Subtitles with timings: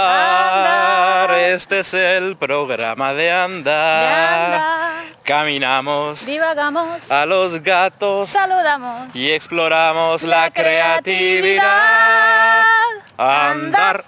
[0.00, 1.38] Andar.
[1.38, 4.52] Este es el programa de andar.
[4.52, 5.04] andar.
[5.24, 9.14] Caminamos Divagamos, a los gatos saludamos.
[9.14, 11.62] y exploramos la, La creatividad.
[11.62, 12.64] creatividad.
[13.18, 14.04] Andar.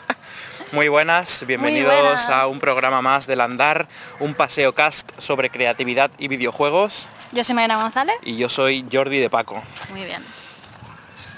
[0.72, 2.28] Muy buenas, bienvenidos buenas.
[2.28, 3.86] a un programa más del Andar,
[4.18, 7.06] un paseo cast sobre creatividad y videojuegos.
[7.32, 8.16] Yo soy Mayana González.
[8.22, 9.62] Y yo soy Jordi de Paco.
[9.90, 10.24] Muy bien.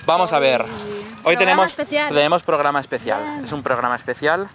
[0.09, 0.65] Vamos a ver.
[1.23, 3.45] Hoy tenemos, tenemos programa especial.
[3.45, 4.49] Es un programa especial.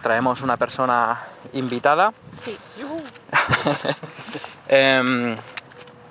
[0.00, 1.20] Traemos una persona
[1.52, 2.14] invitada.
[2.42, 2.56] Sí.
[4.72, 5.36] Em,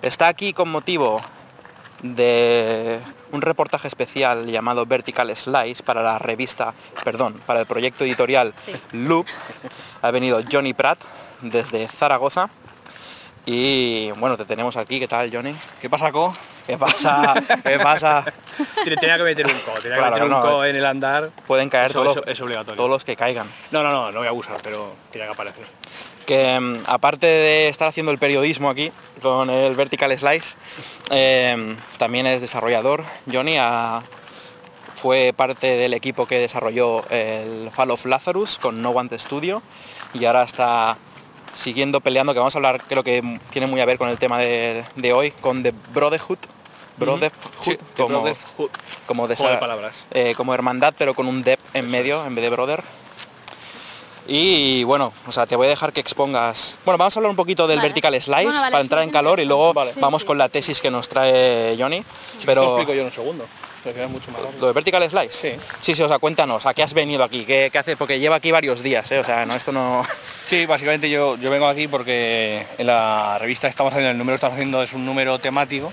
[0.03, 1.19] está aquí con motivo
[2.03, 2.99] de
[3.31, 8.73] un reportaje especial llamado Vertical Slice para la revista, perdón, para el proyecto editorial Sí.
[8.91, 9.25] Loop.
[10.03, 10.99] Ha venido Johnny Pratt
[11.41, 12.49] desde Zaragoza.
[13.45, 14.99] Y bueno, te tenemos aquí.
[14.99, 15.55] ¿Qué tal, Johnny?
[15.81, 16.33] ¿Qué pasa, Co?
[16.67, 17.33] ¿Qué pasa?
[17.63, 18.23] ¿Qué pasa?
[18.99, 20.69] Tenía que meter un co, tenía Claro, que meter un co eh.
[20.69, 21.31] en el andar.
[21.47, 22.75] Pueden caer Eso- todos, eso es obligatorio.
[22.75, 23.47] todos los que caigan.
[23.71, 25.65] No, no, no, no voy a abusar, pero tenía que aparecer.
[26.27, 30.55] que mm, aparte de estar haciendo el periodismo aquí con el Vertical Slice,
[31.09, 33.03] eh, también es desarrollador.
[33.31, 34.03] Johnny ah,
[34.93, 39.63] fue parte del equipo que desarrolló el Fall of Lazarus con No Want Studio
[40.13, 40.97] y ahora está
[41.53, 44.39] siguiendo peleando, que vamos a hablar, creo que tiene muy a ver con el tema
[44.39, 46.37] de, de hoy, con The Brotherhood.
[46.97, 47.31] Brotherhood,
[47.61, 48.69] Sí, The como, Brotherhood.
[49.05, 49.95] como, de palabras.
[50.11, 52.83] eh, como hermandad, pero con un dep en medio en vez de brother.
[54.27, 56.75] Y bueno, o sea, te voy a dejar que expongas.
[56.85, 57.89] Bueno, vamos a hablar un poquito del Vale.
[57.89, 59.43] Vertical Slice Bueno, vale, para sí, entrar sí, en calor sí.
[59.43, 59.93] y luego Vale.
[59.97, 62.03] vamos Sí, con la tesis que nos trae Johnny.
[62.03, 62.45] Pero...
[62.45, 63.45] Pero Te explico yo en un segundo,
[63.83, 64.57] porque es mucho más largo.
[64.59, 65.31] lo de Vertical Slice.
[65.31, 65.59] Sí.
[65.81, 67.45] Sí, sí, o sea, cuéntanos, ¿a qué has venido aquí?
[67.45, 67.95] ¿Qué, qué haces?
[67.97, 69.19] Porque lleva aquí varios días, ¿eh?
[69.19, 70.03] O sea, no, esto no.
[70.47, 74.33] Sí, básicamente yo, yo vengo aquí porque en la revista que estamos haciendo, el número
[74.33, 75.91] que estamos haciendo es un número temático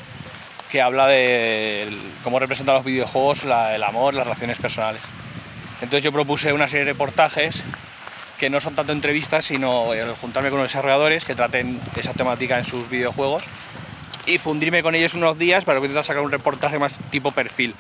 [0.71, 5.03] que habla de el- cómo representan los videojuegos la- el amor, las relaciones personales.
[5.83, 7.63] Entonces yo propuse una serie de reportajes
[8.39, 9.89] que no son tanto entrevistas, sino
[10.21, 13.45] juntarme con los desarrolladores que traten esa temática en sus videojuegos
[14.27, 17.75] y fundirme con ellos unos días para intentar sacar un reportaje más tipo perfil.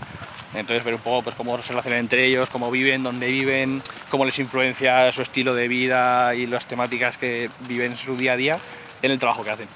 [0.55, 4.25] Entonces ver un poco pues, cómo se relacionan entre ellos, cómo viven, dónde viven, cómo
[4.25, 8.37] les influencia su estilo de vida y las temáticas que viven en su día a
[8.37, 8.59] día
[9.03, 9.69] en el trabajo que hacen.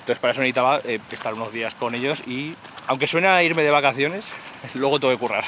[0.00, 2.54] Entonces para eso necesitaba eh, estar unos días con ellos y
[2.86, 4.24] aunque suena a irme de vacaciones,
[4.74, 5.44] luego tengo que currar.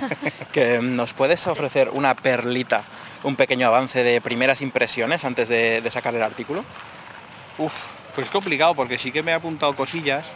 [0.52, 2.82] que nos puedes ofrecer una perlita,
[3.22, 6.64] un pequeño avance de primeras impresiones antes de, de sacar el artículo.
[7.56, 7.74] Uf,
[8.14, 10.26] pues es complicado porque sí que me he apuntado cosillas,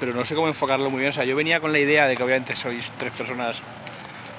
[0.00, 1.10] pero no sé cómo enfocarlo muy bien.
[1.10, 3.62] O sea, yo venía con la idea de que obviamente sois tres personas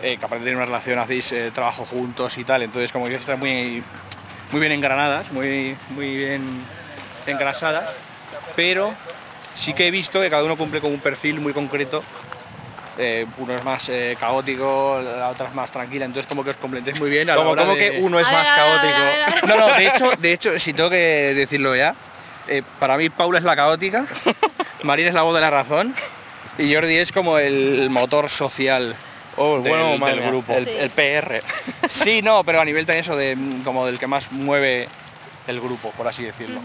[0.01, 3.39] eh, de tener una relación, hacéis eh, trabajo juntos y tal, entonces como que están
[3.39, 3.83] muy,
[4.51, 6.63] muy bien engranadas, muy, muy bien
[7.25, 7.89] engrasadas,
[8.55, 8.93] pero
[9.55, 12.03] sí que he visto que cada uno cumple con un perfil muy concreto.
[12.99, 16.57] Eh, uno es más eh, caótico, la otra es más tranquila, entonces como que os
[16.57, 17.29] completéis muy bien.
[17.29, 19.47] a la Como, hora como de- que uno es más caótico.
[19.47, 21.93] no, no, de hecho, de hecho, si tengo que decirlo ya,
[22.47, 24.05] eh, para mí Paula es la caótica,
[24.83, 25.93] Marín es la voz de la razón
[26.57, 28.95] y Jordi es como el motor social
[29.39, 30.51] Oh, del, bueno, madre grupo.
[30.53, 30.71] El, Sí.
[30.79, 31.43] el PR.
[31.87, 34.87] Sí, no, pero a nivel también eso de mm, como del que más mueve
[35.45, 36.59] el grupo, por así decirlo.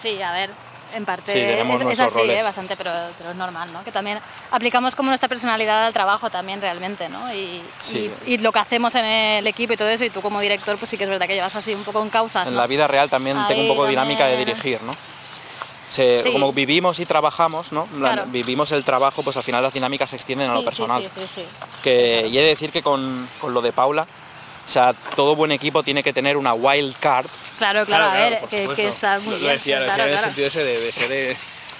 [0.00, 0.50] Sí, a ver,
[0.94, 2.40] en parte Sí, es, así, roles.
[2.40, 2.42] ¿eh?
[2.42, 3.84] bastante, pero, pero es normal, ¿no?
[3.84, 4.18] Que también
[4.50, 7.32] aplicamos como nuestra personalidad al trabajo también realmente, ¿no?
[7.32, 8.10] Y, Sí.
[8.26, 10.76] y, y lo que hacemos en el equipo y todo eso, y tú como director,
[10.78, 12.46] pues sí que es verdad que llevas así un poco en causas.
[12.48, 12.60] En ¿no?
[12.60, 14.56] la vida real también tengo un poco de dinámica de también.
[14.56, 14.94] dirigir, ¿no?
[15.88, 16.32] Se- Sí.
[16.32, 17.86] Como vivimos y trabajamos, ¿no?
[17.86, 18.24] Claro.
[18.26, 21.02] Vivimos el trabajo, pues al final las dinámicas se extienden a lo personal.
[21.14, 21.44] Sí, sí, sí.
[21.82, 24.06] Que, y he de decir que con, con lo de Paula,
[24.68, 27.26] o sea, todo buen equipo tiene que tener una wild card.
[27.56, 29.46] Claro, claro, a ver, por que, está muy Lo- bien.
[29.46, 30.26] Lo decía, lo claro, decía en el claro.
[30.28, 31.36] sentido ese de, de ser eh,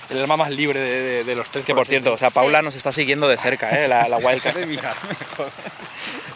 [0.08, 1.66] el alma más libre de, de- de los tres.
[1.66, 2.64] Que por cierto, o sea, Paula Sí.
[2.64, 3.88] nos está siguiendo de cerca, ¿eh?
[3.88, 4.56] la, la wild card.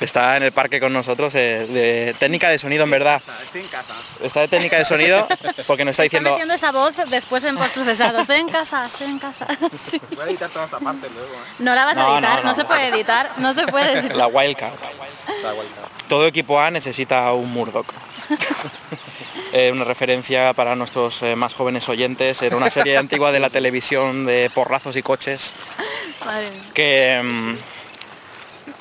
[0.03, 3.23] Está en el parque con nosotros, eh, de técnica de sonido en verdad.
[3.45, 3.95] Estoy en casa.
[4.23, 5.27] Está de técnica de sonido
[5.67, 6.31] porque nos está Está diciendo...
[6.31, 8.21] metiendo esa voz después en postprocesado.
[8.21, 9.47] Estoy en casa, estoy en casa.
[9.79, 10.01] Sí.
[10.11, 11.33] Voy a editar toda esta parte luego.
[11.35, 11.55] ¿eh?
[11.59, 12.55] No la vas No, a editar, no, no, no.
[12.55, 14.17] se puede editar, no se puede editar.
[14.17, 14.75] La wild card.
[14.81, 14.91] Da
[15.53, 15.89] igual, claro.
[16.09, 17.87] Todo equipo A necesita un Murdoch.
[19.55, 22.41] Eh, una referencia para nuestros eh, más jóvenes oyentes.
[22.41, 25.53] Era una serie antigua de la televisión de porrazos y coches
[26.73, 27.55] que...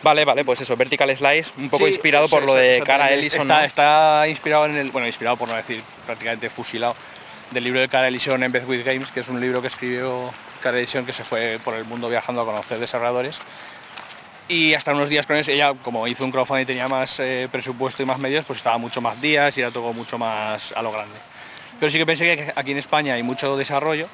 [0.03, 3.11] vale, vale, pues eso, Vertical Slice, un poco Sí, inspirado por eso- lo de Cara
[3.11, 3.41] Ellison.
[3.49, 3.65] Está, ¿no?
[3.65, 6.95] está inspirado en el, bueno, inspirado por no decir prácticamente fusilado,
[7.51, 10.31] del libro de Cara Ellison en Beth with Games, que es un libro que escribió
[10.61, 13.37] Cara Ellison que se fue por el mundo viajando a conocer desarrolladores.
[14.47, 17.47] Y hasta unos días con eso, ella como hizo un crowdfunding y tenía más eh,
[17.51, 20.81] presupuesto y más medios, pues estaba mucho más días y era todo mucho más a
[20.81, 21.15] lo grande.
[21.79, 24.07] Pero sí que pensé que aquí en España hay mucho desarrollo,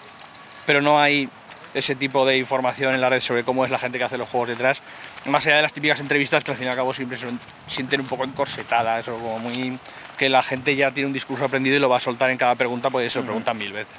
[0.66, 1.28] pero no hay
[1.78, 4.28] ese tipo de información en la red sobre cómo es la gente que hace los
[4.30, 4.82] juegos detrás,
[5.26, 7.28] más allá de las típicas entrevistas que al fin y al cabo siempre se
[7.68, 9.78] sienten un poco encorsetadas o como muy
[10.18, 12.56] que la gente ya tiene un discurso aprendido y lo va a soltar en cada
[12.56, 13.94] pregunta, pues se lo preguntan mil veces.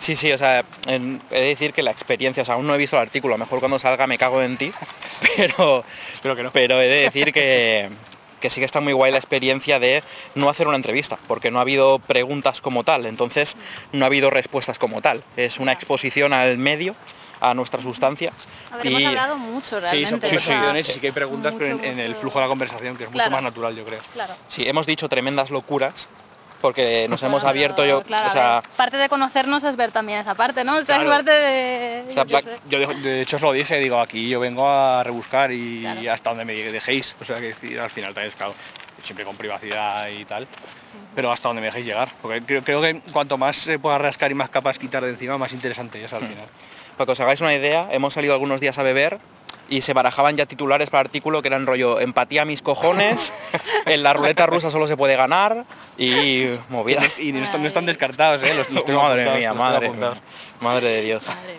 [0.00, 2.74] Sí, sí, o sea, en- he de decir que la experiencia, o sea, aún no
[2.74, 4.72] he visto el artículo, a lo mejor cuando salga me cago en ti,
[5.36, 6.52] pero, Espero que no.
[6.52, 7.90] pero he de decir que,
[8.40, 10.02] que sí que está muy guay la experiencia de
[10.34, 13.56] no hacer una entrevista, porque no ha habido preguntas como tal, entonces
[13.92, 15.24] no ha habido respuestas como tal.
[15.36, 16.94] Es una exposición al medio,
[17.40, 18.32] a nuestra sustancia.
[18.70, 21.98] A ver, hemos y- hablado mucho Sí, son conversaciones sí que hay preguntas, pero en,
[21.98, 24.00] el flujo de la conversación, que es mucho más natural, yo creo.
[24.12, 24.34] Claro.
[24.48, 26.08] Sí, hemos dicho tremendas locuras,
[26.60, 30.18] porque nos hemos abierto yo, claro, o sea, ver, parte de conocernos es ver también
[30.20, 30.76] esa parte, ¿no?
[30.76, 31.10] O sea, es Claro.
[31.10, 32.04] parte de...
[32.10, 32.58] O sea, yo sé.
[32.68, 36.12] De, de hecho os lo dije, digo, aquí yo vengo a rebuscar y Claro.
[36.12, 38.54] hasta donde me dejéis, o sea que al final también es claro,
[39.02, 40.46] siempre con privacidad y tal,
[41.14, 44.30] pero hasta donde me dejéis llegar, porque creo, creo que cuanto más se pueda rascar
[44.30, 46.46] y más capas quitar de encima, más interesante es al final.
[46.96, 49.18] Para que os hagáis una idea, hemos salido algunos días a beber
[49.68, 53.32] y se barajaban ya titulares para el artículo que eran rollo empatía a mis cojones,
[53.86, 55.64] en la ruleta rusa solo se puede ganar
[55.98, 57.18] y movidas.
[57.18, 58.54] Y no están, no están descartados, ¿eh?
[58.54, 60.20] Los, los tengo madre apuntados, mía, los madre,
[60.60, 61.26] madre de Dios.
[61.26, 61.58] Madre.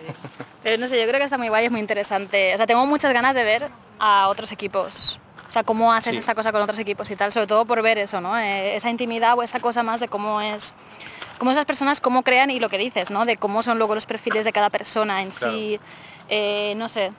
[0.62, 2.52] Pero no sé, yo creo que está muy guay, es muy interesante.
[2.54, 5.18] O sea, tengo muchas ganas de ver a otros equipos.
[5.48, 6.18] O sea, cómo haces Sí.
[6.18, 8.38] esta cosa con otros equipos y tal, sobre todo por ver eso, ¿no?
[8.38, 10.74] Eh, esa intimidad o esa cosa más de cómo es
[11.38, 13.24] cómo esas personas cómo crean y lo que dices, ¿no?
[13.24, 15.80] De cómo son luego los perfiles de cada persona en sí.
[16.28, 17.10] Eh, no sé.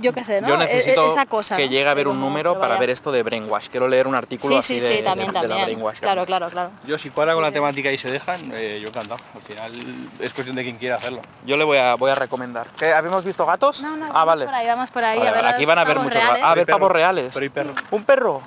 [0.00, 0.48] Yo qué sé, ¿no?
[0.48, 1.70] Yo E- e- necesito esa cosa, que ¿no?
[1.70, 3.68] llegue a ver un número para ver esto de Brainwash.
[3.68, 5.64] Quiero leer un artículo Sí, así sí, de, sí, también, de- de la también.
[5.66, 5.98] Brainwash.
[6.00, 6.70] Claro, claro, claro.
[6.86, 9.20] Yo si cuadra con la temática y se dejan, eh, yo encantado.
[9.34, 9.72] Al final
[10.18, 11.20] es cuestión de quien quiera hacerlo.
[11.44, 12.68] Yo le voy a, voy a recomendar.
[12.78, 13.82] ¿Qué, ¿Habíamos visto gatos?
[13.82, 14.44] No, no, ah, vamos vale.
[14.46, 15.18] por ahí, vamos por ahí.
[15.18, 16.42] Vale, a ver aquí van a ver pavos muchos gatos.
[16.42, 17.30] A ver pavos reales.
[17.34, 17.74] Pero hay perro.
[17.90, 18.42] ¿Un perro?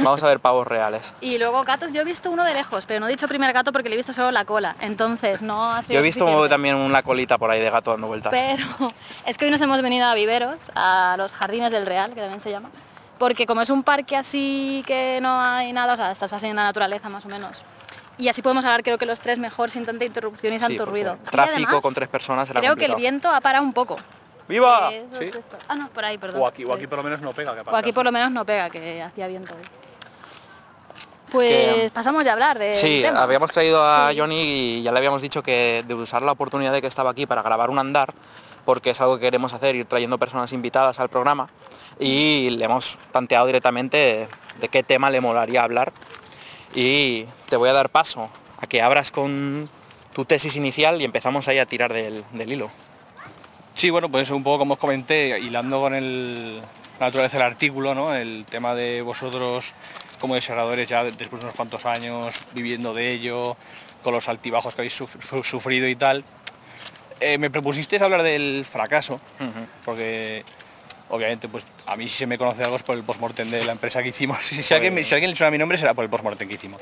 [0.00, 1.12] Vamos a ver pavos reales.
[1.20, 3.72] Y luego gatos, yo he visto uno de lejos, pero no he dicho primer gato
[3.72, 4.76] porque le he visto solo la cola.
[4.80, 6.48] Entonces no ha sido Yo he visto suficiente.
[6.48, 8.30] también una colita por ahí de gato dando vueltas.
[8.32, 8.92] Pero
[9.26, 12.40] es que hoy nos hemos venido a Viveros, a los Jardines del Real, que también
[12.40, 12.70] se llama.
[13.18, 16.56] Porque como es un parque así que no hay nada, o sea, estás así en
[16.56, 17.62] la naturaleza más o menos.
[18.18, 20.84] Y así podemos hablar creo que los tres mejor sin tanta interrupción y Sí, tanto
[20.84, 21.18] porque ruido.
[21.26, 22.98] Y Tráfico además, con tres personas era Creo que el complicado.
[22.98, 23.96] viento ha parado un poco.
[24.48, 24.90] ¡Viva!
[24.92, 25.30] Eh, ¿Sí?
[25.68, 26.40] Ah, no, por ahí, perdón.
[26.40, 26.72] O aquí, o Sí.
[26.74, 27.54] aquí por lo menos no pega.
[27.54, 29.62] que O aquí por lo menos no pega, que hacía viento hoy.
[31.32, 33.22] Pues Que- pasamos ya a hablar de Sí, tema.
[33.22, 34.18] habíamos traído a Sí.
[34.18, 34.40] Johnny
[34.78, 37.42] y ya le habíamos dicho que de usar la oportunidad de que estaba aquí para
[37.42, 38.12] grabar un andar,
[38.64, 41.48] porque es algo que queremos hacer, ir trayendo personas invitadas al programa,
[41.98, 44.28] y le hemos planteado directamente
[44.60, 45.92] de qué tema le molaría hablar.
[46.74, 49.68] Y te voy a dar paso a que abras con
[50.14, 52.70] tu tesis inicial y empezamos ahí a tirar del, del hilo.
[53.76, 56.56] Sí, bueno, pues un poco como os comenté, hilando con el,
[56.98, 58.14] la naturaleza del artículo, ¿no?
[58.14, 59.72] El tema de vosotros
[60.20, 63.56] como desarrolladores ya después de unos cuantos años viviendo de ello,
[64.02, 66.24] con los altibajos que habéis suf- sufrido y tal.
[67.20, 69.20] Eh, me propusisteis hablar del fracaso,
[69.84, 70.42] porque
[71.10, 73.72] obviamente pues a mí si se me conoce algo es por el postmortem de la
[73.72, 74.38] empresa que hicimos.
[74.42, 76.80] Si, si alguien, si alguien le suena mi nombre será por el postmortem que hicimos.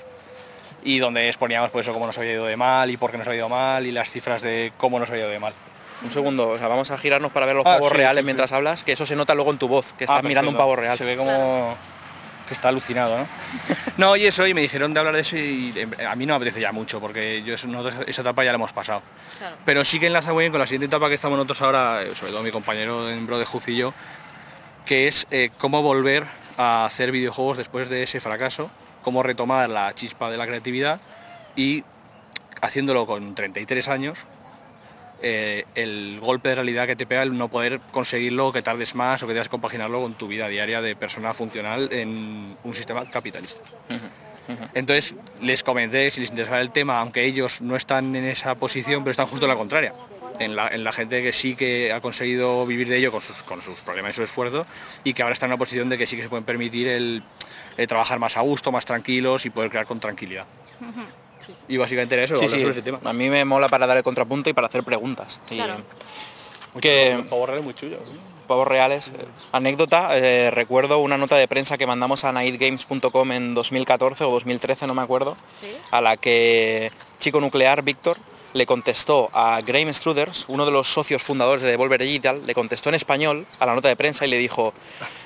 [0.84, 3.26] Y donde exponíamos pues eso, cómo nos había ido de mal y por qué nos
[3.26, 5.54] había ido mal y las cifras de cómo nos había ido de mal.
[6.04, 8.24] Un segundo, o sea, vamos a girarnos para ver los Ah, pavos sí, reales sí,
[8.26, 10.56] mientras hablas, que eso se nota luego en tu voz, que estás Ah, mirando un
[10.56, 10.96] pavo real.
[10.98, 11.76] Se ve como
[12.46, 13.26] que está alucinado, ¿no?
[13.96, 16.34] no, y eso, y me dijeron de hablar de eso y em, a mí no
[16.34, 19.00] me apetece ya mucho, porque yo nosotros esa etapa ya la hemos pasado.
[19.38, 19.56] Claro.
[19.64, 22.14] Pero sí que enlaza muy bien con la siguiente etapa que estamos nosotros ahora, eh,
[22.14, 23.94] sobre todo mi compañero en Bro de Juz y yo,
[24.84, 26.26] que es eh, cómo volver
[26.58, 28.70] a hacer videojuegos después de ese fracaso,
[29.02, 31.00] cómo retomar la chispa de la creatividad
[31.56, 31.82] y
[32.60, 34.18] haciéndolo con 33 años,
[35.22, 39.22] eh, el golpe de realidad que te pega el no poder conseguirlo, que tardes más
[39.22, 43.08] o que tengas que compaginarlo con tu vida diaria de persona funcional en un sistema
[43.10, 43.60] capitalista.
[44.74, 49.02] Entonces les comenté si les interesaba el tema, aunque ellos no están en esa posición,
[49.02, 49.94] pero están justo en la contraria.
[50.40, 53.44] En la, en la gente que sí que ha conseguido vivir de ello con sus,
[53.44, 54.66] con sus problemas y su esfuerzo
[55.04, 57.22] y que ahora están en una posición de que sí que se pueden permitir el,
[57.76, 60.44] el trabajar más a gusto, más tranquilos y poder crear con tranquilidad.
[61.68, 63.00] Y básicamente era eso, Sí, sí, sobre ese tema.
[63.04, 65.40] a mí me mola para dar el contrapunto y para hacer preguntas.
[65.50, 65.76] Y Claro.
[66.80, 67.74] que Pavo real muy
[68.46, 69.10] pavos reales.
[69.52, 74.86] Anécdota, eh, recuerdo una nota de prensa que mandamos a nightgames.com en 2014 o 2013,
[74.86, 75.68] no me acuerdo, Sí.
[75.90, 78.18] a la que Chico Nuclear, Víctor,
[78.52, 82.88] le contestó a Graham Struders, uno de los socios fundadores de Devolver Digital, le contestó
[82.90, 84.74] en español a la nota de prensa y le dijo,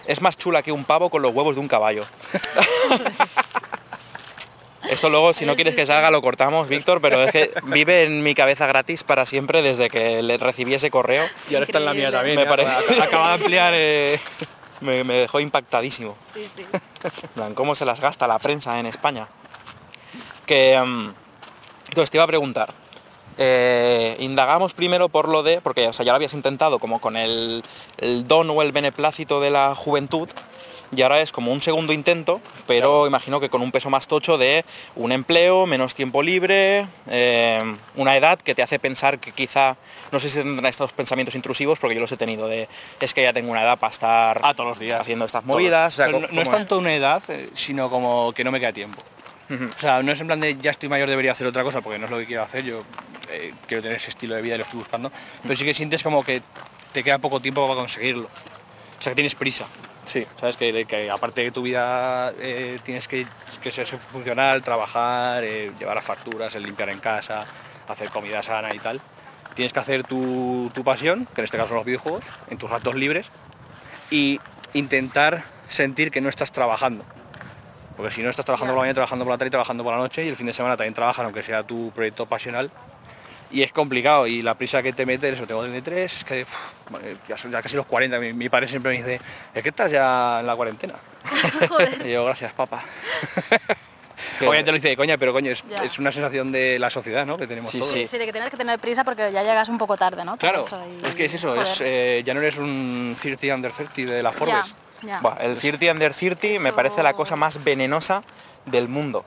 [0.07, 2.03] es más chula que un pavo con los huevos de un caballo.
[4.91, 8.23] Esto luego, si no quieres que salga, lo cortamos, Víctor, pero es que vive en
[8.23, 11.27] mi cabeza gratis para siempre desde que le recibí ese correo.
[11.51, 12.37] Y ahora está en la mía también.
[12.37, 13.73] Me parece- Acaba de ampliar...
[13.77, 14.19] eh,
[14.81, 16.17] Me, me dejó impactadísimo.
[16.33, 16.65] Sí, sí.
[17.57, 19.27] ¿Cómo se las gasta la prensa en España?
[20.47, 20.81] Que...
[20.81, 21.09] mm,
[21.89, 22.73] entonces te iba a preguntar.
[23.39, 27.17] eh, indagamos primero por lo de, porque o sea, ya lo habías intentado como con
[27.17, 27.65] el,
[27.99, 30.29] el don o el beneplácito de la juventud,
[30.95, 34.39] y ahora es como un segundo intento, pero imagino que con un peso más tocho
[34.39, 34.65] de
[34.97, 37.63] un empleo, menos tiempo libre, eh,
[37.97, 39.77] una edad que te hace pensar que quizá,
[40.13, 42.69] no sé si tendrán estos pensamientos intrusivos, porque yo los he tenido de,
[43.01, 45.01] es que ya tengo una edad para estar Ah, todos los días.
[45.01, 45.95] haciendo estas movidas.
[45.95, 48.51] o sea, Pero no, ¿cómo- no es tanto una edad, eh, sino como que no
[48.51, 49.03] me queda tiempo.
[49.51, 51.99] O sea, no es en plan de ya estoy mayor, debería hacer otra cosa, porque
[51.99, 52.83] no es lo que quiero hacer, yo
[53.31, 55.11] eh, quiero tener ese estilo de vida y lo estoy buscando,
[55.43, 56.43] pero sí que sientes como que
[56.93, 58.25] te queda poco tiempo para conseguirlo.
[58.99, 59.67] O sea, que tienes prisa.
[60.09, 60.27] Sí.
[60.41, 63.27] Sabes que, que aparte de tu vida eh, tienes que,
[63.63, 67.45] que ser funcional, trabajar, eh, llevar las facturas, el limpiar en casa,
[67.87, 69.03] hacer comida sana y tal.
[69.55, 72.71] Tienes que hacer tu, tu pasión, que en este caso son los videojuegos, en tus
[72.71, 73.27] ratos libres,
[74.11, 74.41] y
[74.73, 77.05] intentar sentir que no estás trabajando.
[77.95, 79.93] Porque si no estás trabajando por la mañana, trabajando por la tarde, y trabajando por
[79.93, 82.71] la noche, y el fin de semana también trabajas, aunque sea tu proyecto pasional,
[83.51, 86.45] y es complicado y la prisa que te metes, eso tengo 33, es que
[87.29, 89.21] ya son ya casi los 40, mi, mi padre siempre me dice,
[89.55, 90.95] es que estás ya en la cuarentena.
[91.69, 92.07] Joder.
[92.07, 92.83] Y yo, gracias papá.
[94.41, 97.37] Obviamente lo dice de coña, pero coño, es, es una sensación de la sociedad, ¿no?
[97.37, 97.93] Que tenemos Sí, todos.
[97.93, 98.07] sí.
[98.07, 100.37] Sí, de que tienes que tener prisa porque ya llegas un poco tarde, ¿no?
[100.37, 100.65] Claro,
[101.03, 104.23] y- es que es eso, es, eh, ya no eres un 30 under 30 de
[104.23, 104.75] la Forbes.
[105.03, 105.21] Ya, ya.
[105.21, 108.23] Buah, el 30 under 30 me parece la cosa más venenosa
[108.67, 109.25] del mundo.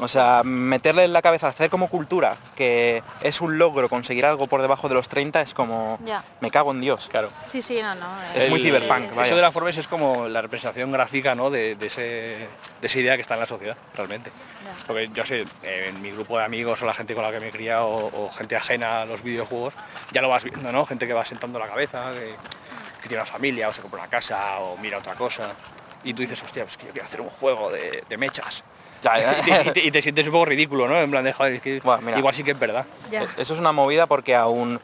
[0.00, 4.46] O sea, meterle en la cabeza, hacer como cultura, que es un logro conseguir algo
[4.46, 6.22] por debajo de los 30, es como, Ya.
[6.40, 7.08] me cago en Dios.
[7.10, 7.30] Claro.
[7.46, 8.06] Sí, sí, no, no.
[8.34, 9.12] Es muy cyberpunk.
[9.18, 11.48] Eso de la Forbes es como la representación gráfica ¿no?
[11.48, 12.48] de, de ese, de
[12.86, 14.30] esa idea que está en la sociedad, realmente.
[14.64, 14.86] Ya.
[14.86, 17.48] Porque yo sé, en mi grupo de amigos o la gente con la que me
[17.48, 19.72] he criado o, o gente ajena a los videojuegos,
[20.12, 20.84] ya lo vas viendo, ¿no?
[20.84, 22.36] Gente que va sentando la cabeza, que,
[23.00, 25.52] que tiene una familia o se compra una casa o mira otra cosa.
[26.04, 28.62] Y tú dices, hostia, pues que yo quiero hacer un juego de, de mechas.
[29.02, 29.62] Ya, ya.
[29.62, 30.98] Y te, y te- y te sientes un poco ridículo, ¿no?
[31.00, 32.18] En plan de, joder, es que Buah, mira.
[32.18, 32.86] igual sí que es verdad.
[33.10, 33.26] Ya.
[33.36, 34.80] Eso es una movida porque aún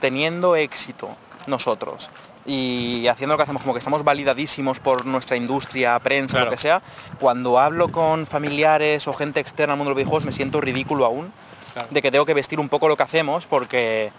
[0.00, 1.08] teniendo éxito
[1.46, 2.10] nosotros
[2.44, 6.46] y haciendo lo que hacemos como que estamos validadísimos por nuestra industria, prensa, Claro.
[6.46, 6.82] lo que sea,
[7.18, 11.04] cuando hablo con familiares o gente externa al mundo de los videojuegos me siento ridículo
[11.04, 11.32] aún
[11.72, 11.88] Claro.
[11.90, 14.10] de que tengo que vestir un poco lo que hacemos porque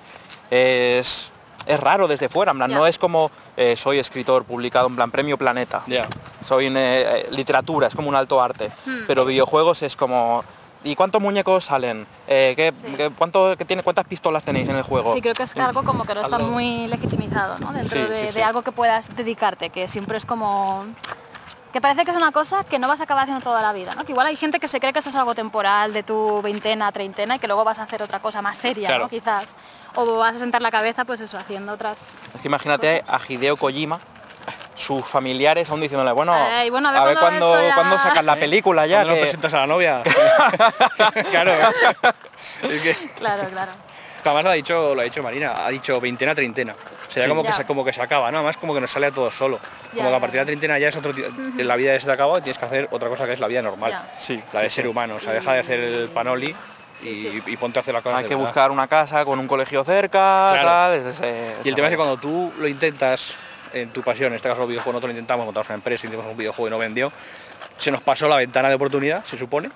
[0.51, 1.32] es,
[1.67, 5.12] es raro desde fuera, en plan, no es como eh, soy escritor publicado en plan
[5.12, 6.07] Premio Planeta, Ya.
[6.41, 9.01] soy en, eh, eh, literatura, es como un alto arte, Hmm.
[9.05, 10.43] pero videojuegos es como
[10.83, 12.07] ¿y cuántos muñecos salen?
[12.27, 12.93] Eh, ¿qué, Sí.
[12.95, 15.12] qué- cuánto, qué tiene, ¿Cuántas pistolas tenéis en el juego?
[15.13, 17.74] Sí, creo que es algo como que no está muy legitimizado, ¿no?
[17.74, 18.41] Dentro Sí, de, sí, de sí.
[18.41, 20.86] algo que puedas dedicarte, que siempre es como...
[21.74, 23.93] Que parece que es una cosa que no vas a acabar haciendo toda la vida,
[23.93, 24.05] ¿no?
[24.05, 26.91] Que igual hay gente que se cree que esto es algo temporal de tu veintena,
[26.93, 29.03] treintena y que luego vas a hacer otra cosa más seria, Claro.
[29.05, 29.09] ¿no?
[29.09, 29.47] Quizás.
[30.00, 32.00] O vas a sentar la cabeza, pues eso, haciendo otras...
[32.36, 33.22] Es que imagínate cosas.
[33.30, 33.98] a Hideo Kojima,
[34.75, 38.36] sus familiares aún diciéndole, bueno, Ay, bueno, a ver cuándo, esto ya- cuándo sacas la
[38.36, 38.98] película ya.
[39.00, 40.04] Cuando que- presentas a la novia.
[41.32, 41.51] claro.
[42.63, 43.72] Es que, Claro, claro.
[44.24, 46.74] Además lo ha dicho, lo ha dicho Marina, ha dicho veintena, treintena.
[46.74, 47.30] O sea, Sí.
[47.30, 48.38] como, que se, como que se acaba, ¿no?
[48.39, 49.58] Además como que nos sale a todos solo.
[49.94, 51.27] Ya, como que a partir de la treintena ya es otro tío-
[51.58, 53.48] la vida ya se te acaba y tienes que hacer otra cosa que es la
[53.48, 53.92] vida normal.
[53.92, 54.16] Ya.
[54.20, 54.89] Sí, La de sí, ser sí.
[54.89, 55.16] humano.
[55.16, 56.54] O sea, deja de hacer el panoli
[57.01, 57.44] y, Sí, sí.
[57.46, 58.48] y ponte a hacer la cosa Hay de que verdad.
[58.50, 60.68] buscar una casa con un colegio cerca, Claro.
[60.68, 63.36] tal, es ese- Y el tema es que cuando tú lo intentas
[63.74, 66.25] en tu pasión, en este caso los videojuegos, nosotros lo intentamos, montamos una empresa, hicimos
[66.25, 67.12] un videojuego y no vendió,
[67.80, 69.70] se nos pasó la ventana de oportunidad, se supone,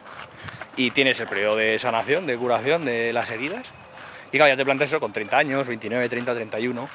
[0.78, 3.68] y tienes el periodo de sanación, de curación de las heridas,
[4.32, 6.88] y claro, ya te planteas eso con 30 años, 29, 30, 31,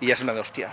[0.00, 0.70] y ya se me da hostia.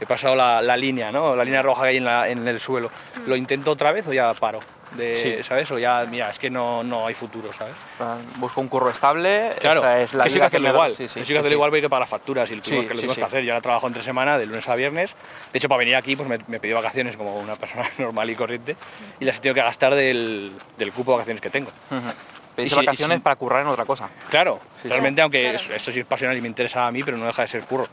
[0.00, 1.36] He pasado la, la línea, ¿no?
[1.36, 2.90] La línea roja que hay en, la- en el suelo.
[3.26, 4.60] ¿Lo intento otra vez o ya paro?
[4.96, 5.36] De, Sí.
[5.44, 5.70] ¿Sabes?
[5.70, 7.74] O ya, mira, es que no, no hay futuro, ¿sabes?
[8.36, 10.78] Busco un curro estable, Claro, esa es la que sí que vida hacerlo me da-
[10.78, 10.92] igual.
[10.92, 11.54] sí, sí, que sí sí, que hacerlo sí.
[11.68, 13.06] igual para las facturas y el que lo sí.
[13.06, 13.44] que hacer.
[13.44, 15.14] Yo ahora trabajo entre semana, de lunes a viernes.
[15.52, 18.34] De hecho, para venir aquí pues me, me pidió vacaciones como una persona normal y
[18.34, 18.76] corriente
[19.20, 21.70] y las he tenido que gastar del, del cupo de vacaciones que tengo.
[22.56, 24.10] Pedís Y si- vacaciones si- para currar en otra cosa.
[24.28, 24.88] Claro, Sí, sí.
[24.88, 25.56] realmente aunque Claro.
[25.56, 27.62] eso- esto sí es pasional y me interesa a mí, pero no deja de ser
[27.64, 27.86] curro.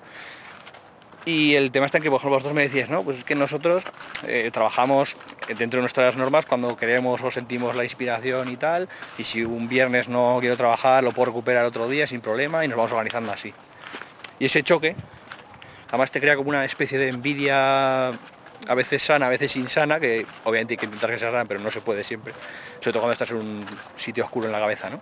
[1.27, 3.35] Y el tema está en que por ejemplo, vosotros me decíais, no, pues es que
[3.35, 3.83] nosotros
[4.25, 5.17] eh, trabajamos
[5.59, 9.67] dentro de nuestras normas cuando queremos o sentimos la inspiración y tal, y si un
[9.67, 13.33] viernes no quiero trabajar, lo puedo recuperar otro día sin problema y nos vamos organizando
[13.33, 13.53] así.
[14.39, 14.95] Y ese choque
[15.89, 20.25] Además te crea como una especie de envidia a veces sana, a veces insana, que
[20.43, 22.33] obviamente hay que intentar que sea sana, pero no se puede siempre.
[22.79, 23.65] Sobre todo cuando estás en un
[23.95, 24.99] sitio oscuro en la cabeza, ¿no?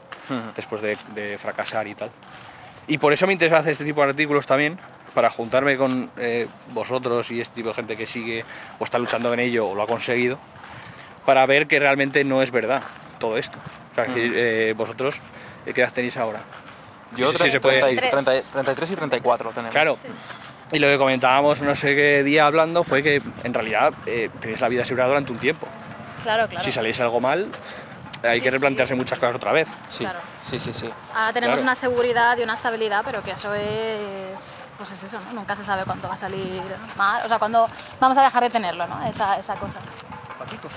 [0.55, 2.12] Después de, de fracasar y tal.
[2.88, 4.77] Y por eso me interesa hacer este tipo de artículos también,
[5.15, 8.45] para juntarme con eh, vosotros y este tipo de gente que sigue
[8.77, 10.38] o está luchando en ello o lo ha conseguido,
[11.25, 12.84] para ver que realmente no es verdad
[13.17, 13.57] todo esto.
[13.91, 15.15] O sea, que, eh, vosotros,
[15.65, 16.41] eh, ¿qué edad tenéis ahora?
[17.15, 18.12] Yo No sé si se puede 30 decir.
[18.51, 19.72] 30 33 y 34 tenemos.
[19.72, 19.98] Claro.
[20.72, 24.60] Y lo que comentábamos no sé qué día hablando fue que en realidad eh, tenéis
[24.60, 25.67] la vida asegurada durante un tiempo.
[26.24, 26.65] Claro, claro.
[26.65, 27.48] Si salís algo mal,
[28.24, 28.53] hay Sí, que sí.
[28.53, 29.69] replantearse muchas cosas otra vez.
[29.89, 30.19] Sí, Claro.
[30.41, 30.89] sí, sí, sí.
[31.13, 31.62] Ahora tenemos Claro.
[31.62, 35.34] una seguridad y una estabilidad, pero que eso es, pues es eso, ¿no?
[35.34, 36.62] Nunca se sabe cuánto va a salir
[36.98, 37.67] mal, o sea, cuándo
[38.00, 39.03] vamos a dejar de tenerlo, ¿no?
[39.05, 39.79] Esa, esa cosa.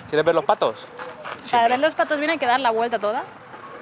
[0.09, 0.87] ¿Quieres ver los patos?
[1.51, 3.33] Para ver los patos hay que dar la vuelta toda, pero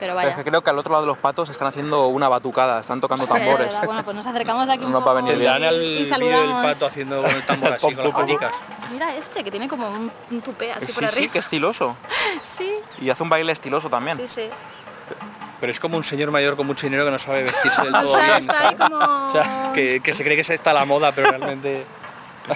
[0.00, 0.34] Pero es vaya.
[0.36, 3.24] que creo que al otro lado de los patos están haciendo una batucada, están tocando
[3.24, 3.78] Sí, tambores.
[3.84, 6.08] Bueno, pues nos acercamos aquí un No va a venir y, el y vídeo del
[6.08, 6.64] saludamos.
[6.66, 8.52] pato haciendo el tambor así con las paticas.
[8.90, 11.32] Mira este, que tiene como un, un tupé así Sí, por sí, arriba.
[11.32, 11.96] qué estiloso.
[12.46, 12.70] Sí,
[13.00, 14.16] Y hace un baile estiloso también.
[14.18, 14.50] sí, sí.
[15.60, 18.00] Pero es como un señor mayor con mucho dinero que no sabe vestirse del O
[18.02, 18.36] todo sea, bien.
[18.38, 18.90] está ahí ¿sabes?
[18.98, 19.26] como...
[19.26, 21.86] O sea, que, que se cree que se está a la moda, pero realmente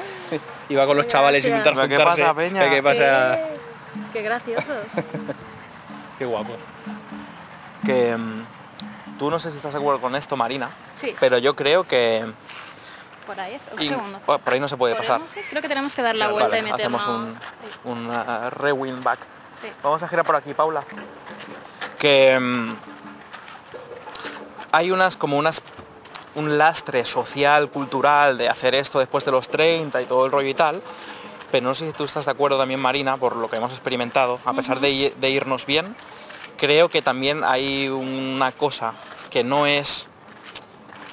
[0.69, 1.66] iba con los chavales a Gracias.
[1.66, 2.23] intentar ¿Qué juntarse.
[2.23, 2.69] pasa, peña?
[2.71, 3.38] ¿Qué pasa?
[3.38, 4.87] Qué, qué graciosos.
[6.19, 6.54] Qué guapo.
[7.87, 8.45] Que mm,
[9.19, 12.26] tú no sé si estás de acuerdo con esto, Marina, Sí, pero yo creo que
[13.26, 14.21] por ahí, un y- segundo.
[14.26, 15.23] oh, por ahí no se puede pasar.
[15.49, 17.37] Creo que tenemos que dar la Vale, vuelta y hacemos meternos...
[17.85, 19.21] un, un uh, rewind back.
[19.62, 19.69] Sí.
[19.83, 20.85] Vamos a girar por aquí, Paula.
[22.00, 22.76] Que mm,
[24.73, 25.62] hay unas como unas
[26.35, 30.49] un lastre social, cultural de hacer esto después de los 30 y todo el rollo
[30.49, 30.80] y tal.
[31.50, 34.38] Pero no sé si tú estás de acuerdo también, Marina, por lo que hemos experimentado,
[34.45, 35.97] a pesar de, irnos bien,
[36.57, 38.95] creo que también hay una cosa
[39.30, 40.07] que no es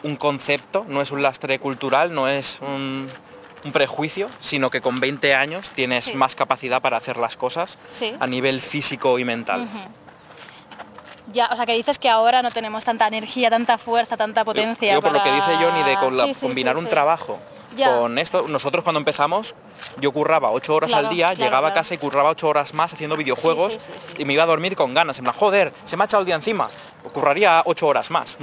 [0.04, 3.10] un concepto, no es un lastre cultural, no es un,
[3.66, 6.14] un prejuicio, sino que con 20 años tienes Sí.
[6.14, 8.16] más capacidad para hacer las cosas Sí.
[8.20, 9.68] a nivel físico y mental.
[11.34, 14.94] Ya, o sea, que dices que ahora no tenemos tanta energía, tanta fuerza, tanta potencia
[14.94, 16.86] Yo por lo que para- dice Johnny de con la- Sí, sí, combinar sí, un
[16.86, 16.90] sí.
[16.90, 17.40] trabajo
[17.76, 17.98] Ya.
[17.98, 19.54] con esto, nosotros cuando empezamos,
[20.00, 22.74] yo curraba 8 horas Claro, al día, claro, llegaba a casa y curraba 8 horas
[22.74, 24.14] más haciendo videojuegos sí, sí, sí.
[24.20, 26.26] y me iba a dormir con ganas, en plan, joder, se me ha echado el
[26.28, 26.70] día encima,
[27.14, 28.38] curraría 8 horas más.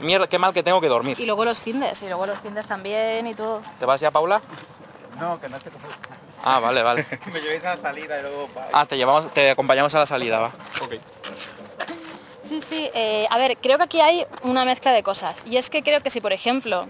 [0.00, 1.18] Mierda, qué mal que tengo que dormir.
[1.18, 3.62] Y luego los findes, y luego los findes también y todo.
[3.80, 4.40] ¿Te vas ya, Paula?
[5.18, 5.70] No, que no te
[6.44, 7.04] Ah, vale, vale.
[7.32, 8.48] me llevéis a la salida y luego...
[8.72, 10.52] Ah, te llevamos, te acompañamos a la salida, va.
[12.48, 12.90] Sí, sí.
[12.94, 15.42] eh, a ver, creo que aquí hay una mezcla de cosas.
[15.48, 16.88] Y es que creo que si, por ejemplo,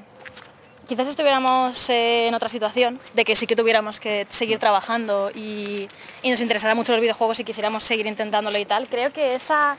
[0.89, 5.89] quizás estuviéramos eh, en otra situación, de que sí que tuviéramos que seguir trabajando y,
[6.25, 9.77] nos interesara mucho los videojuegos y quisiéramos seguir intentándolo y tal, creo que esa,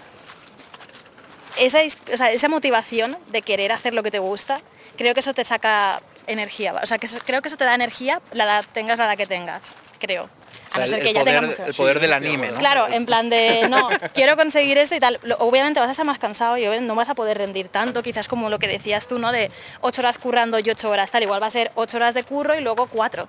[1.57, 1.79] esa,
[2.13, 4.61] o sea, esa motivación de querer hacer lo que te gusta,
[4.97, 6.75] creo que eso te saca energía.
[6.81, 9.77] O sea, que creo que eso te da energía, la edad, tengas la que tengas,
[9.99, 10.29] creo.
[10.69, 11.65] O sea, a no ser el, que tenga poder, mucho.
[11.65, 12.59] el poder del anime, ¿no?
[12.59, 15.19] Claro, en plan de, no, quiero conseguir esto y tal.
[15.39, 18.49] Obviamente vas a estar más cansado y no vas a poder rendir tanto, quizás como
[18.49, 19.31] lo que decías tú, ¿no?
[19.31, 19.51] De
[19.81, 21.23] ocho horas currando y ocho horas tal.
[21.23, 23.27] Igual va a ser ocho horas de curro y luego cuatro.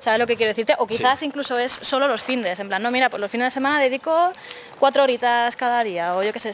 [0.00, 0.74] ¿Sabes lo que quiero decirte?
[0.78, 2.58] O quizás incluso es solo los fines.
[2.58, 4.32] En plan, no, mira, pues los fines de semana dedico
[4.78, 6.16] cuatro horitas cada día.
[6.16, 6.52] O yo qué sé.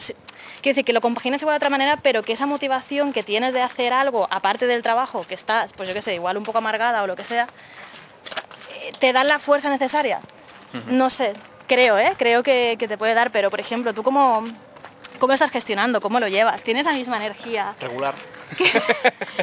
[0.61, 3.53] Quiero decir que lo compagines igual de otra manera, pero que esa motivación que tienes
[3.53, 6.57] de hacer algo, aparte del trabajo, que estás, pues yo qué sé, igual un poco
[6.57, 7.47] amargada o lo que sea,
[8.99, 10.19] te dan la fuerza necesaria.
[10.87, 11.33] No sé,
[11.67, 12.13] creo, ¿eh?
[12.17, 14.45] Creo que, que te puede dar, pero por ejemplo, ¿tú cómo,
[15.19, 16.01] cómo estás gestionando?
[16.01, 16.61] ¿Cómo lo llevas?
[16.63, 18.13] ¿Tienes la misma energía Regular.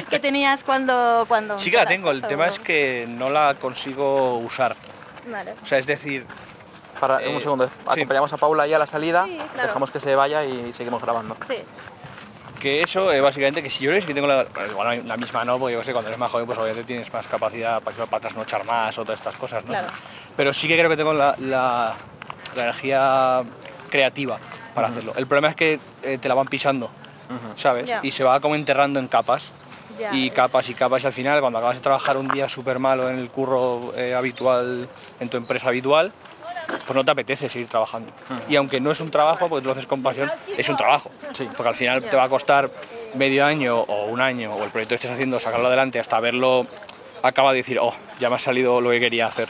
[0.09, 1.25] que tenías cuando...
[1.27, 4.75] cuando Sí que la tengo, el tema es que no la consigo usar.
[5.29, 5.55] Vale.
[5.61, 6.25] O sea, es decir,
[6.99, 7.73] Para, Eh, un segundo, sí.
[7.87, 9.67] acompañamos a Paula ahí a la salida, Sí, claro.
[9.67, 11.35] dejamos que se vaya y seguimos grabando.
[11.45, 11.57] Sí,
[12.59, 15.59] que eso, eh, básicamente, que si yo sí que tengo la, bueno, la misma no,
[15.59, 18.63] porque yo sé, cuando eres más joven, pues obviamente tienes más capacidad para, para trasnochar
[18.65, 19.69] más o todas estas cosas, ¿no?
[19.71, 19.87] Claro.
[20.35, 21.95] Pero sí que creo que tengo la, la-
[22.55, 23.43] la energía
[23.89, 24.37] creativa
[24.73, 25.13] para hacerlo.
[25.15, 26.89] El problema es que eh, te la van pisando,
[27.55, 27.89] ¿sabes?
[28.03, 29.45] Y se va como enterrando en capas.
[30.11, 33.09] Y capas y capas y al final cuando acabas de trabajar un día súper malo
[33.09, 34.89] en el curro eh, habitual,
[35.21, 36.11] en tu empresa habitual,
[36.67, 38.11] pues no te apetece seguir trabajando.
[38.49, 41.09] Y aunque no es un trabajo, porque tú lo haces con pasión, es un trabajo.
[41.33, 41.47] Sí.
[41.55, 42.69] Porque al final te va a costar
[43.15, 46.65] medio año o un año o el proyecto que estés haciendo, sacarlo adelante hasta verlo
[47.23, 49.49] acaba de decir, oh, ya me ha salido lo que quería hacer.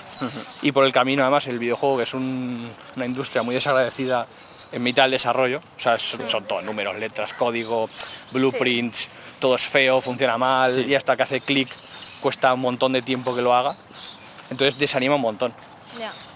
[0.61, 4.27] Y por el camino además el videojuego, que es un- una industria muy desagradecida
[4.71, 7.89] en mitad del desarrollo, o sea, son, son todos números, letras, código,
[8.31, 10.85] blueprints, todo es feo, funciona mal, Sí.
[10.89, 11.67] y hasta que hace clic
[12.21, 13.75] cuesta un montón de tiempo que lo haga.
[14.49, 15.53] Entonces desanima un montón,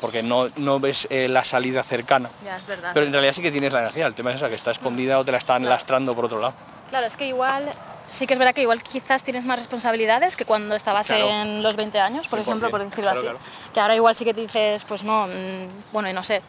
[0.01, 2.29] porque no, no ves eh, la salida cercana.
[2.43, 2.91] ya, es verdad.
[2.93, 5.19] Pero en realidad sí que tienes la energía, el tema es esa, que está escondida
[5.19, 6.53] o te la están lastrando por otro lado.
[6.89, 7.71] Claro, es que igual
[8.09, 11.29] sí que es verdad que igual quizás tienes más responsabilidades que cuando estabas Claro.
[11.29, 13.25] en los 20 años, por 100%, ejemplo, por decirlo claro, así.
[13.27, 13.39] claro.
[13.73, 16.41] Que ahora igual sí que te dices, pues no, mm, bueno, y no sé,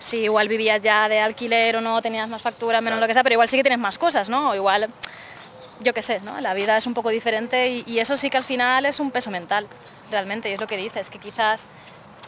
[0.00, 3.00] si igual vivías ya de alquiler o no, tenías más factura, menos Claro.
[3.02, 4.50] lo que sea, pero igual sí que tienes más cosas, ¿no?
[4.50, 4.88] O igual,
[5.80, 6.40] yo qué sé, ¿no?
[6.40, 9.10] La vida es un poco diferente y, y eso sí que al final es un
[9.12, 9.68] peso mental,
[10.10, 11.68] realmente, y es lo que dices, que quizás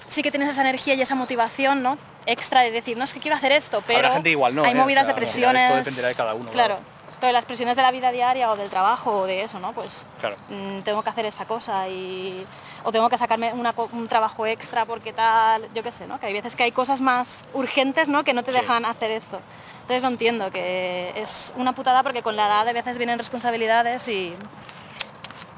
[0.09, 1.97] sí que tienes esa energía y esa motivación, ¿no?
[2.27, 4.75] Extra de decir, no es que quiero hacer esto, pero gente igual no, hay ¿eh?
[4.75, 5.63] movidas O sea, de presiones.
[5.63, 6.77] esto dependerá de cada uno, Claro.
[6.77, 6.99] claro.
[7.21, 9.73] Pero las presiones de la vida diaria o del trabajo o de eso, ¿no?
[9.73, 10.37] Pues Claro.
[10.51, 12.47] mm, tengo que hacer esta cosa y
[12.85, 16.21] o tengo que sacarme una un trabajo extra porque tal, yo qué sé, ¿no?
[16.21, 18.23] Que hay veces que hay cosas más urgentes, ¿no?
[18.23, 18.59] Que no te Sí.
[18.61, 19.41] dejan hacer esto.
[19.81, 24.07] Entonces lo entiendo, que es una putada porque con la edad de veces vienen responsabilidades
[24.07, 24.35] y...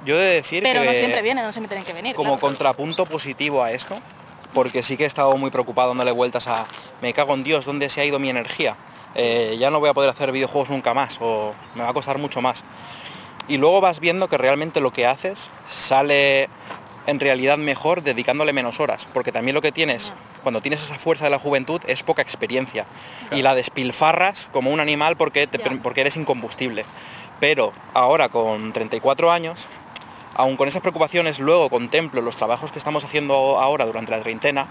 [0.07, 2.17] Yo he de decir Pero que no siempre vienen, no siempre tienen que venir.
[2.17, 2.41] como claro.
[2.41, 3.99] contrapunto positivo a esto,
[4.53, 6.67] porque sí que he estado muy preocupado dándole vueltas a
[7.03, 8.77] me cago en Dios, ¿dónde se ha ido mi energía?
[9.15, 12.19] Eh, ya no voy a poder hacer videojuegos nunca más o me va a costar
[12.19, 12.65] mucho más.
[13.49, 16.49] Y luego vas viendo que realmente lo que haces sale
[17.07, 21.25] en realidad mejor dedicándole menos horas, porque también lo que tienes, cuando tienes esa fuerza
[21.25, 22.87] de la juventud, es poca experiencia.
[23.33, 26.85] Y la despilfarras como un animal porque, te- porque eres incombustible.
[27.41, 29.67] Pero ahora con 34 años,
[30.37, 34.67] aun con esas preocupaciones, luego contemplo los trabajos que estamos haciendo ahora durante la treintena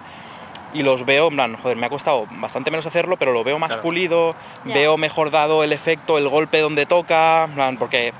[0.73, 3.57] y los veo, en plan, joder, me ha costado bastante menos hacerlo, pero lo veo
[3.59, 3.81] más Claro.
[3.81, 8.13] pulido, veo mejor dado el efecto, el golpe donde toca, en plan, porque,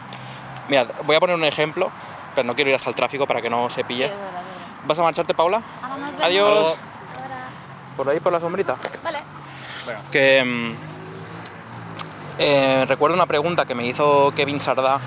[0.68, 1.92] mira, voy a poner un ejemplo,
[2.34, 4.12] pero no quiero ir hasta el tráfico para que no se pille.
[4.86, 5.62] ¿Vas a marcharte, Paula?
[6.24, 6.76] Adiós.
[7.96, 8.78] Por ahí, por la sombrita.
[9.04, 9.20] Vale.
[10.12, 10.76] Que mm,
[12.40, 15.00] eh, recuerdo una pregunta que me hizo Kevin Sardá,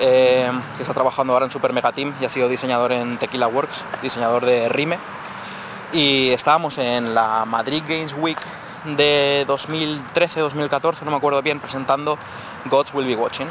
[0.00, 3.84] eh, está trabajando ahora en Super Mega Team y ha sido diseñador en Tequila Works,
[4.02, 4.98] diseñador de Rime.
[5.92, 8.38] Y estábamos en la Madrid Games Week
[8.84, 12.18] de 2013-2014, no me acuerdo bien, presentando
[12.66, 13.48] Gods Will Be Watching.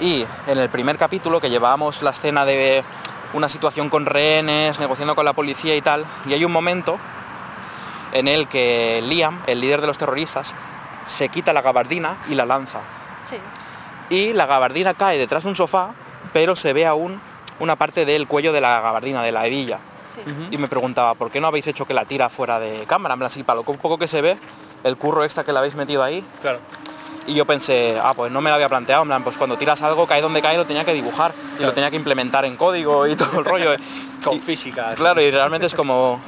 [0.00, 2.84] Y en el primer capítulo que llevábamos la escena de
[3.32, 6.98] una situación con rehenes, negociando con la policía y tal, y hay un momento
[8.12, 10.54] en el que Liam, el líder de los terroristas,
[11.06, 12.80] se quita la gabardina y la lanza.
[14.10, 15.94] Y la gabardina cae detrás de un sofá,
[16.32, 17.20] pero se ve aún
[17.58, 19.78] una parte del cuello de la gabardina, de la hebilla.
[20.14, 20.48] Sí.
[20.52, 23.14] Y me preguntaba, ¿por qué no habéis hecho que la tira fuera de cámara?
[23.14, 24.36] En plan, así, para lo poco que se ve,
[24.84, 26.24] el curro extra que le habéis metido ahí.
[26.40, 26.60] Claro.
[27.26, 29.82] Y yo pensé, ah, pues no me lo había planteado, en plan, pues cuando tiras
[29.82, 31.34] algo, cae donde cae, lo tenía que dibujar.
[31.58, 33.70] Y lo tenía que implementar en código y todo el rollo.
[34.24, 34.94] Con Y- física.
[34.94, 36.20] Claro, y realmente es como,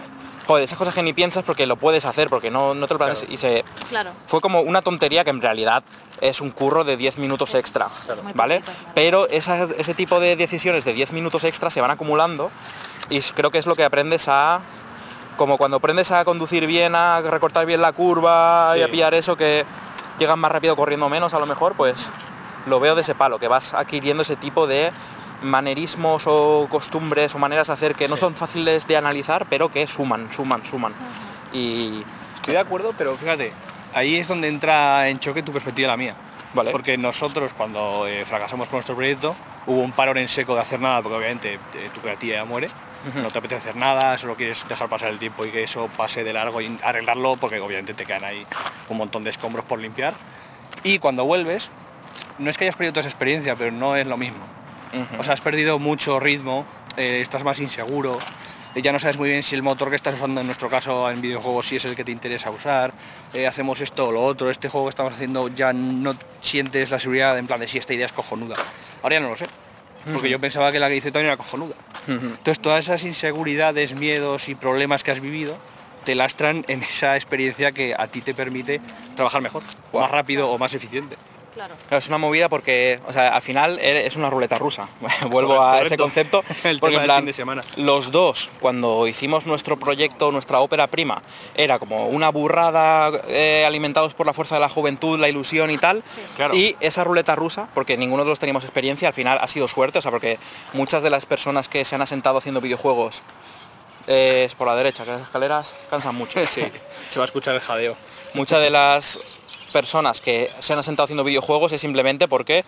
[0.48, 2.98] joder, esas cosas que ni piensas porque lo puedes hacer, porque no, no te lo
[2.98, 3.20] planteas.
[3.20, 3.34] Claro.
[3.34, 4.10] Y se, Claro.
[4.26, 5.84] fue como una tontería que en realidad
[6.22, 7.86] es un curro de 10 minutos Es extra,
[8.34, 8.60] ¿vale?
[8.60, 8.92] poquito, claro.
[8.94, 12.50] Pero esas- ese tipo de decisiones de 10 minutos extra se van acumulando
[13.10, 14.60] y creo que es lo que aprendes a...
[15.36, 19.36] Como cuando aprendes a conducir bien, a recortar bien la curva y a pillar eso
[19.36, 19.64] que
[20.18, 22.08] llegan más rápido corriendo menos a lo mejor, pues
[22.66, 24.90] lo veo de ese palo, que vas adquiriendo ese tipo de
[25.42, 28.20] manerismos o costumbres o maneras de hacer que no Sí.
[28.20, 30.94] son fáciles de analizar, pero que suman, suman, suman.
[31.52, 32.04] Y
[32.36, 33.52] Estoy de acuerdo, pero fíjate,
[33.94, 36.16] ahí es donde entra en choque tu perspectiva y la mía.
[36.54, 36.70] Vale.
[36.72, 40.80] Porque nosotros cuando eh, fracasamos con nuestro proyecto, hubo un parón en seco de hacer
[40.80, 42.68] nada, porque obviamente eh, tu creatividad muere,
[43.14, 46.24] no te apetece hacer nada, solo quieres dejar pasar el tiempo y que eso pase
[46.24, 48.46] de largo y arreglarlo, porque obviamente te quedan ahí
[48.88, 50.14] un montón de escombros por limpiar.
[50.84, 51.68] Y cuando vuelves,
[52.38, 54.38] no es que hayas perdido toda esa experiencia, pero no es lo mismo.
[55.18, 56.64] O sea, has perdido mucho ritmo,
[56.96, 58.18] eh, estás más inseguro,
[58.74, 61.10] eh, ya no sabes muy bien si el motor que estás usando en nuestro caso
[61.10, 62.92] en videojuegos si es el que te interesa usar,
[63.32, 66.98] eh, hacemos esto o lo otro, este juego que estamos haciendo ya no sientes la
[66.98, 68.56] seguridad en plan de si esta idea es cojonuda.
[69.02, 69.46] Ahora ya no lo sé,
[70.12, 71.74] porque yo pensaba que la que hice Tony era cojonuda.
[72.06, 75.56] Entonces todas esas inseguridades, miedos y problemas que has vivido
[76.04, 78.80] te lastran en esa experiencia que a ti te permite
[79.14, 81.16] trabajar mejor, más rápido o más eficiente.
[81.58, 81.74] Claro.
[81.88, 84.88] Claro, es una movida porque, o sea, al final e- es una ruleta rusa.
[85.28, 86.44] Vuelvo a ese concepto.
[86.62, 87.62] El porque tema en del plan, fin de semana.
[87.76, 91.20] los dos, cuando hicimos nuestro proyecto, nuestra ópera prima,
[91.56, 95.78] era como una burrada eh, alimentados por la fuerza de la juventud, la ilusión y
[95.78, 96.04] tal.
[96.36, 96.54] Claro.
[96.54, 99.98] Y esa ruleta rusa, porque ninguno de los teníamos experiencia, al final ha sido suerte,
[99.98, 100.38] o sea, porque
[100.74, 103.24] muchas de las personas que se han asentado haciendo videojuegos
[104.06, 106.38] eh, es por la derecha, que las escaleras cansan mucho.
[106.46, 106.62] Sí,
[107.08, 107.96] se va a escuchar el jadeo.
[108.32, 109.18] Muchas de las
[109.70, 112.64] personas que se han asentado haciendo videojuegos es simplemente porque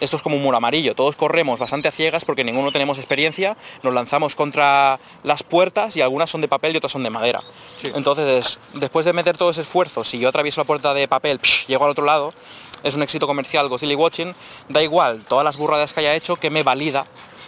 [0.00, 0.94] esto es como un muro amarillo.
[0.94, 6.00] Todos corremos bastante a ciegas porque ninguno tenemos experiencia, nos lanzamos contra las puertas y
[6.00, 7.42] algunas son de papel y otras son de madera.
[7.82, 7.90] Sí.
[7.94, 11.66] Entonces, después de meter todo ese esfuerzo, si yo atravieso la puerta de papel, psh,
[11.66, 12.34] llego al otro lado,
[12.82, 14.34] es un éxito comercial, Godzilla Watching,
[14.68, 17.06] da igual todas las burradas que haya hecho que me valida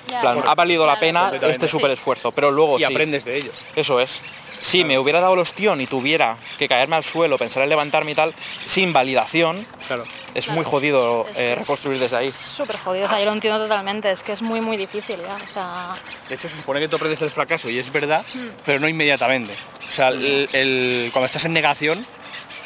[0.08, 0.20] Ya.
[0.20, 3.36] plan, Por- ha valido la pena este súper esfuerzo, pero luego y sí, aprendes de
[3.36, 3.54] ellos.
[3.76, 4.20] Eso es.
[4.60, 8.12] Si me hubiera dado el ostión y tuviera que caerme al suelo, pensar en levantarme
[8.12, 10.04] y tal, sin validación, Claro.
[10.34, 10.56] es Claro.
[10.56, 12.32] muy jodido Es- eh, reconstruir desde ahí.
[12.32, 15.36] Súper jodido, o sea, yo lo entiendo totalmente, es que es muy, muy difícil ya,
[15.36, 15.96] o sea...
[16.30, 18.48] De hecho, se supone que tú aprendes del fracaso y es verdad, Hmm.
[18.64, 19.52] pero no inmediatamente.
[19.90, 22.06] O sea, el- el- cuando estás en negación,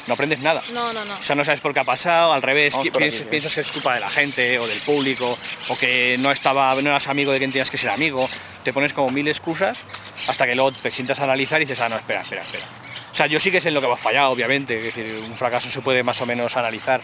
[0.09, 0.63] no aprendes nada.
[0.73, 1.15] No, no, no.
[1.15, 3.27] O sea, no sabes por qué ha pasado, al revés, piensas, ¿eh?
[3.31, 6.89] piensas que es culpa de la gente o del público, o que no estaba, no
[6.91, 8.29] eras amigo de quien tenías que ser amigo,
[8.65, 9.79] te pones como mil excusas
[10.27, 12.65] hasta que luego te sientas a analizar y dices, ah, no, espera, espera, espera.
[13.13, 15.37] O sea, yo sí que sé en lo que ha fallado, obviamente, es decir, un
[15.37, 17.01] fracaso se puede más o menos analizar.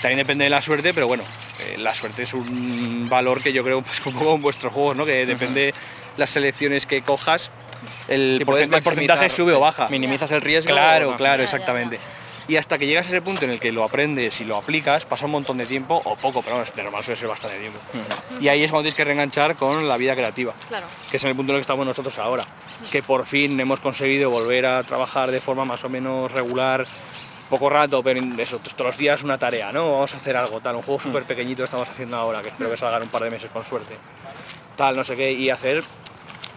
[0.00, 1.24] También depende de la suerte, pero bueno,
[1.60, 5.04] eh, la suerte es un valor que yo creo pues, poco en vuestros juegos, ¿no?
[5.06, 5.72] Que depende
[6.16, 7.50] las selecciones que cojas,
[8.08, 9.88] el, porcentaje sube o baja.
[9.88, 10.72] Minimizas el riesgo.
[10.72, 11.98] Claro, o- claro, Ya, ya, exactamente.
[12.46, 15.06] Y hasta que llegas a ese punto en el que lo aprendes y lo aplicas,
[15.06, 17.78] pasa un montón de tiempo, o poco, pero bueno, de normal suele ser bastante tiempo.
[18.40, 20.86] Y ahí es cuando tienes que reenganchar con la vida creativa, Claro.
[21.10, 22.44] que es en el punto en el que estamos nosotros ahora.
[22.90, 26.86] Que por fin hemos conseguido volver a trabajar de forma más o menos regular,
[27.48, 29.92] poco rato, pero eso, todos los días una tarea, ¿no?
[29.92, 32.76] Vamos a hacer algo, tal, un juego súper pequeñito estamos haciendo ahora, que espero que
[32.76, 33.96] salga en un par de meses con suerte.
[34.76, 35.82] Tal, no sé qué, y hacer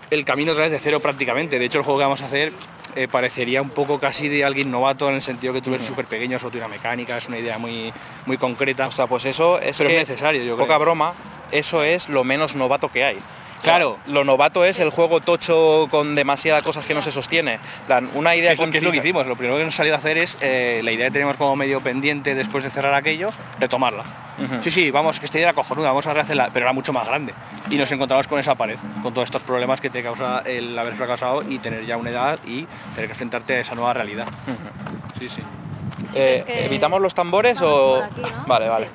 [0.09, 1.59] el camino otra vez de cero prácticamente.
[1.59, 2.51] De hecho, el juego que vamos a hacer
[2.97, 6.05] eh, parecería un poco casi de alguien novato en el sentido que tú eres súper
[6.05, 7.93] pequeño, solo tiene una mecánica, es una idea muy,
[8.25, 8.87] muy concreta.
[8.87, 10.79] Ostras, pues eso es, Pero es que, necesario, yo Poca creo.
[10.79, 11.13] broma,
[11.51, 13.17] eso es lo menos novato que hay.
[13.63, 13.97] Claro.
[14.07, 17.59] lo novato es el juego tocho con demasiadas cosas que no se sostiene.
[17.85, 19.97] plan, una idea Es que es lo que hicimos, lo primero que nos salió a
[19.97, 24.03] hacer es eh, la idea que tenemos como medio pendiente después de cerrar aquello, retomarla.
[24.37, 24.61] Ujú.
[24.61, 27.07] Sí, sí, vamos, que esta idea era cojonuda, vamos a rehacerla, pero era mucho más
[27.07, 27.33] grande.
[27.69, 30.95] Y nos encontramos con esa pared, con todos estos problemas que te causa el haber
[30.95, 34.27] fracasado y tener ya una edad y tener que enfrentarte a esa nueva realidad.
[35.19, 35.41] Sí, sí.
[36.13, 38.03] Eh, es que- ¿Evitamos los tambores o...?
[38.45, 38.85] Vale, vale.
[38.85, 38.91] Sí.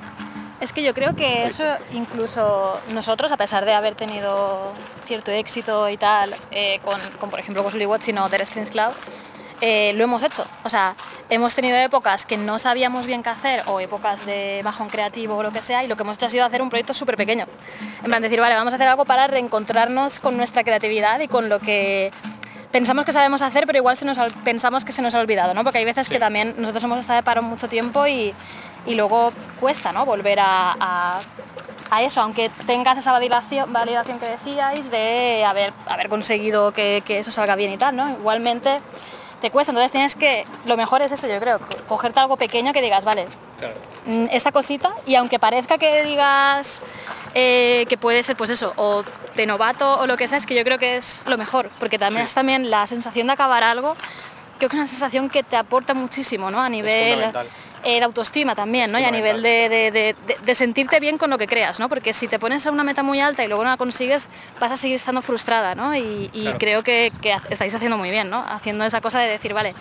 [0.63, 4.71] Es que yo creo que eso incluso nosotros, a pesar de haber tenido
[5.05, 6.79] cierto éxito y tal, eh,
[7.19, 8.93] con, por ejemplo Ghostly Watch y no The Strings Cloud,
[9.59, 10.45] eh, lo hemos hecho.
[10.63, 10.95] O sea,
[11.29, 15.43] hemos tenido épocas que no sabíamos bien qué hacer o épocas de bajón creativo o
[15.43, 17.45] lo que sea y lo que hemos hecho ha sido hacer un proyecto súper pequeño.
[17.99, 21.49] En plan, decir, vale, vamos a hacer algo para reencontrarnos con nuestra creatividad y con
[21.49, 22.13] lo que
[22.73, 25.63] pensamos que sabemos hacer, pero igual se nos, pensamos que se nos ha olvidado, ¿no?
[25.63, 28.33] Porque hay veces que también nosotros hemos estado de paro mucho tiempo y,
[28.85, 29.31] y luego
[29.61, 30.05] cuesta, ¿no?
[30.05, 31.21] Volver a, a-
[31.91, 37.19] a eso, aunque tengas esa validación, validación que decíais de haber, haber conseguido que, que
[37.19, 38.09] eso salga bien y tal, ¿no?
[38.09, 38.79] Igualmente
[39.41, 42.73] te cuesta, entonces tienes que, lo mejor es eso, yo creo, co- cogerte algo pequeño
[42.73, 43.27] que digas, vale,
[43.59, 43.75] Claro.
[44.07, 46.81] mm, esta cosita y aunque parezca que digas
[47.35, 49.03] eh, que puede ser pues eso o
[49.35, 51.97] de novato o lo que sea es que yo creo que es lo mejor porque
[51.99, 52.31] también Sí.
[52.31, 53.95] es también la sensación de acabar algo
[54.57, 57.19] creo que es una sensación que te aporta muchísimo no a nivel
[57.85, 61.17] eh, de autoestima también no y a nivel de, de- de- de- de sentirte bien
[61.17, 63.47] con lo que creas no porque si te pones a una meta muy alta y
[63.47, 64.27] luego no la consigues
[64.59, 66.57] vas a seguir estando frustrada no y, y Claro.
[66.59, 69.73] creo que, que estáis haciendo muy bien no haciendo esa cosa de decir vale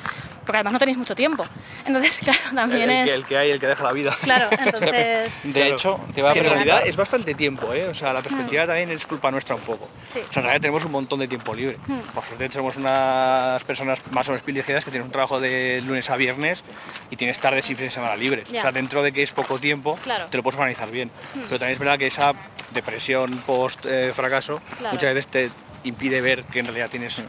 [0.44, 1.44] porque además no tenéis mucho tiempo
[1.86, 4.16] entonces claro también el es el que hay, el que deja la vida.
[4.22, 5.52] Claro, entonces...
[5.54, 7.88] De hecho, te iba a en realidad es bastante tiempo, ¿eh?
[7.88, 9.86] O sea, la perspectiva también es culpa nuestra un poco.
[9.86, 10.12] Mm.
[10.12, 10.18] Sí.
[10.20, 11.78] O sea, en realidad tenemos un montón de tiempo libre.
[11.86, 11.98] Mm.
[12.14, 16.08] Por suerte somos unas personas más o menos privilegiadas que tienen un trabajo de lunes
[16.10, 16.64] a viernes
[17.10, 18.48] y tienes tardes y fines de semana libres.
[18.48, 20.26] O sea, dentro de que es poco tiempo, Claro.
[20.26, 21.08] te lo puedes organizar bien.
[21.34, 21.38] Mm.
[21.48, 22.32] Pero también es verdad que esa
[22.72, 24.92] depresión post eh, Claro.
[24.92, 25.50] muchas veces te
[25.84, 27.22] impide ver que en realidad tienes Mm.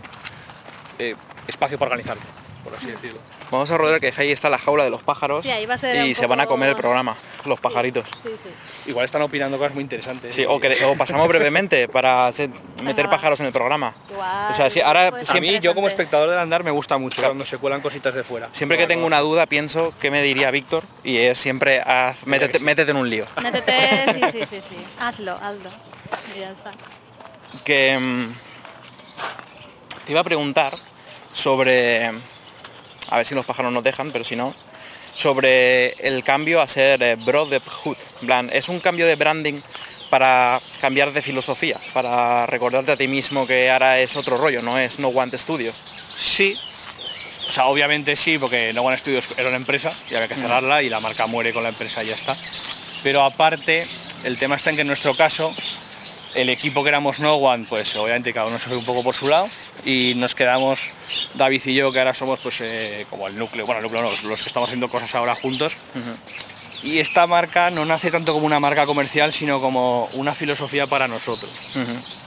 [0.99, 1.15] eh,
[1.47, 2.23] espacio para organizarte,
[2.63, 3.19] por así decirlo.
[3.51, 5.77] Vamos a rodar que ahí está la jaula de los pájaros Sí, ahí va a
[5.77, 8.09] ser y se van a comer el programa, los pajaritos.
[8.23, 8.89] Sí, sí.
[8.89, 10.33] Igual están opinando cosas muy interesantes.
[10.33, 12.49] Sí, o, que- o pasamos brevemente para hacer-
[12.83, 13.93] meter pájaros en el programa.
[14.11, 16.97] Igual, O sea, sí, ahora puede A mí, yo como espectador del andar, me gusta
[16.97, 17.29] mucho Claro.
[17.31, 18.49] cuando se cuelan cositas de fuera.
[18.53, 22.57] Siempre que tengo una duda pienso qué me diría Víctor y es siempre haz- métete,
[22.59, 22.63] sí.
[22.63, 23.25] métete en un lío.
[23.41, 23.73] Métete,
[24.13, 24.77] sí, sí, sí, sí.
[24.99, 25.69] Hazlo, hazlo.
[26.35, 26.71] Y ya está.
[27.63, 28.31] Que mm,
[30.05, 30.73] te iba a preguntar
[31.31, 32.11] sobre,
[33.09, 34.53] a ver si los pájaros nos dejan, pero si no,
[35.13, 37.97] sobre el cambio a ser eh, Brotherhood.
[38.21, 39.61] Plan, es un cambio de branding
[40.09, 44.77] para cambiar de filosofía, para recordarte a ti mismo que ahora es otro rollo, no
[44.77, 45.73] es No Want Studio.
[46.15, 46.57] Sí.
[47.47, 50.81] O sea, obviamente sí, porque No One Studios era una empresa y había que cerrarla
[50.81, 52.37] y la marca muere con la empresa y ya está.
[53.03, 53.85] Pero aparte,
[54.23, 55.53] el tema está en que en nuestro caso,
[56.35, 59.15] el equipo que éramos No One, pues obviamente cada uno se fue un poco por
[59.15, 59.45] su lado
[59.85, 60.91] y nos quedamos
[61.35, 64.29] David y yo, que ahora somos pues eh, como el núcleo, bueno, el núcleo no,
[64.29, 65.75] los, que estamos haciendo cosas ahora juntos.
[66.83, 71.07] Y esta marca no nace tanto como una marca comercial, sino como una filosofía para
[71.07, 71.49] nosotros.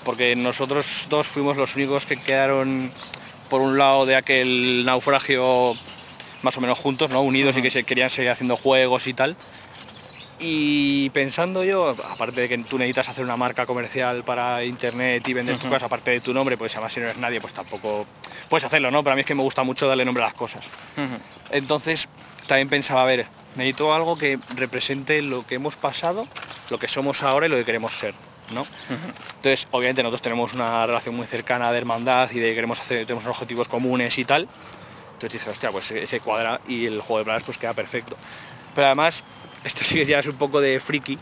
[0.03, 2.91] Porque nosotros dos fuimos los únicos que quedaron
[3.51, 5.77] por un lado de aquel naufragio
[6.43, 7.21] más o menos juntos, ¿no?
[7.21, 9.37] unidos y que se querían seguir haciendo juegos y tal.
[10.39, 15.33] Y pensando yo, aparte de que tú necesitas hacer una marca comercial para internet y
[15.33, 18.07] vender tu casa, aparte de tu nombre, pues además si no eres nadie, pues tampoco
[18.51, 19.03] puedes hacerlo, ¿no?
[19.03, 20.69] Para mí es que me gusta mucho darle nombre a las cosas.
[21.51, 22.09] Entonces
[22.47, 26.29] también pensaba, a ver, necesito algo que represente lo que hemos pasado,
[26.69, 28.15] lo que somos ahora y lo que queremos ser,
[28.53, 28.67] ¿no?
[29.37, 33.25] Entonces, obviamente nosotros tenemos una relación muy cercana de hermandad y de queremos hacer, tenemos
[33.25, 34.49] unos objetivos comunes y tal.
[35.15, 38.17] Entonces dije, hostia, pues ese cuadra y el juego de palabras pues queda perfecto.
[38.75, 39.25] Pero además,
[39.67, 41.19] esto sí que ya es un poco de friki.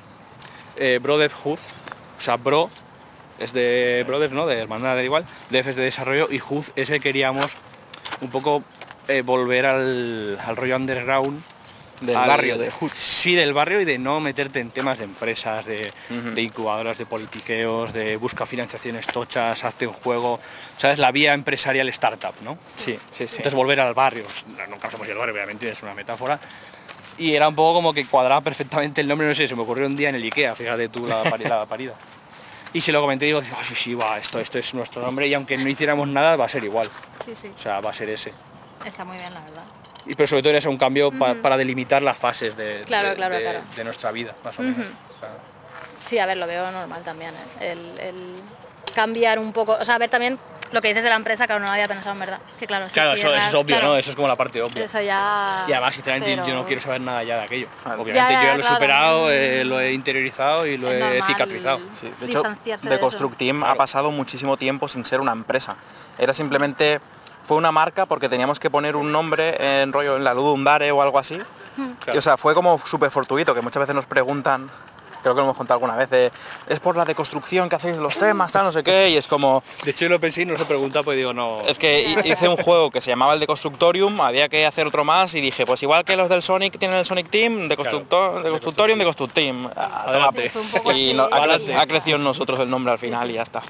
[0.77, 1.59] Eh, Brotherhood,
[2.19, 2.71] o sea, Bro
[3.39, 4.47] es de Brothers, ¿no?
[4.47, 7.57] De hermandad da igual, Def es de desarrollo y Hood es que queríamos
[8.21, 8.63] un poco
[9.09, 11.43] eh, volver al, al rollo underground
[12.01, 12.91] Del al- barrio de Hood.
[12.95, 15.93] Sí, del barrio y de no meterte en temas de empresas, de
[16.37, 20.41] incubadoras, de politiqueos, de busca financiaciones tochas, hazte un juego,
[20.77, 20.99] ¿sabes?
[20.99, 22.59] La vía empresarial startup, ¿no?
[22.77, 23.37] Sí, sí, sí.
[23.37, 24.25] Entonces volver al barrio,
[24.71, 26.39] nunca somos el barrio, obviamente es una metáfora.
[27.19, 29.87] Y era un poco como que cuadraba perfectamente el nombre, no sé, se me ocurrió
[29.87, 31.95] un día en el Ikea, fíjate tú la, pari- la parida.
[32.73, 35.29] Y se lo comenté y digo, "Ah, sí, sí, va, esto, esto es nuestro nombre
[35.29, 36.91] y aunque no hiciéramos nada va a ser igual.
[37.25, 37.53] Sí, sí.
[37.55, 38.33] O sea, va a ser ese.
[38.85, 39.63] Está muy bien, la verdad.
[40.07, 43.15] Y pero sobre todo era un cambio pa- para delimitar las fases de, Claro, de-
[43.15, 43.61] claro, de- claro.
[43.77, 44.79] de nuestra vida, más o menos.
[44.79, 44.89] Ujú.
[45.17, 45.31] O sea,
[46.05, 47.31] Sí, a ver, lo veo normal también.
[47.61, 47.71] ¿eh?
[47.73, 48.35] El, el
[48.95, 50.39] cambiar un poco, o sea, a ver también
[50.73, 52.41] lo que dices de la empresa, claro, no lo había pensado en verdad.
[52.59, 53.97] Que claro, si claro, eso, es obvio, claro, ¿no?
[53.97, 54.85] Eso es como la parte obvia.
[54.85, 55.65] Eso ya...
[55.69, 57.69] Y además, sinceramente, pero yo no quiero saber nada ya de aquello.
[57.83, 58.03] Claro.
[58.03, 61.03] Obviamente Ya, ya, yo ya lo he superado, eh, lo he interiorizado y lo Es
[61.03, 61.81] he cicatrizado.
[62.01, 62.43] Sí, de hecho,
[62.83, 63.01] de.
[63.01, 65.77] Construct Team ha pasado muchísimo tiempo sin ser una empresa.
[66.19, 67.01] Era simplemente,
[67.45, 71.03] fue una marca porque teníamos que poner un nombre en rollo en la Ludundare o
[71.03, 71.39] algo así.
[71.77, 72.15] Claro.
[72.15, 74.71] Y, o sea, fue como súper fortuito, que muchas veces nos preguntan,
[75.25, 76.31] creo que lo hemos contado alguna vez, de,
[76.69, 79.27] es por la deconstrucción que hacéis de los temas, tal, no sé qué, y es
[79.27, 81.63] como, De hecho, yo lo pensé y no se preguntaba, pues digo, no.
[81.67, 85.05] es que hi- hice un juego que se llamaba el Deconstructorium, había que hacer otro
[85.05, 88.99] más y dije, pues igual que los del Sonic tienen el Sonic Team, Deconstructor, Deconstructorium,
[88.99, 89.71] Deconstruct Team.
[89.75, 90.53] Adelante.
[90.73, 91.75] Poco Y no- ha, cre- Adelante.
[91.75, 93.63] ha crecido en nosotros el nombre al final y ya está.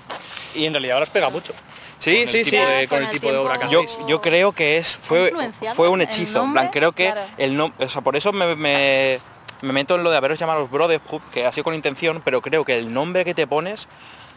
[0.54, 1.52] Y en realidad ahora os pega mucho.
[2.00, 2.56] Sí, Con sí, sí.
[2.56, 5.32] de- con con el el tipo de obra que Yo, yo creo que es fue,
[5.74, 6.42] fue un hechizo.
[6.44, 7.20] en plan, creo que Claro.
[7.38, 9.20] el no, o sea, por eso me, me-
[9.64, 12.40] me meto en lo de haberos llamado los Brotherhood, que ha sido con intención, pero
[12.40, 13.88] creo que el nombre que te pones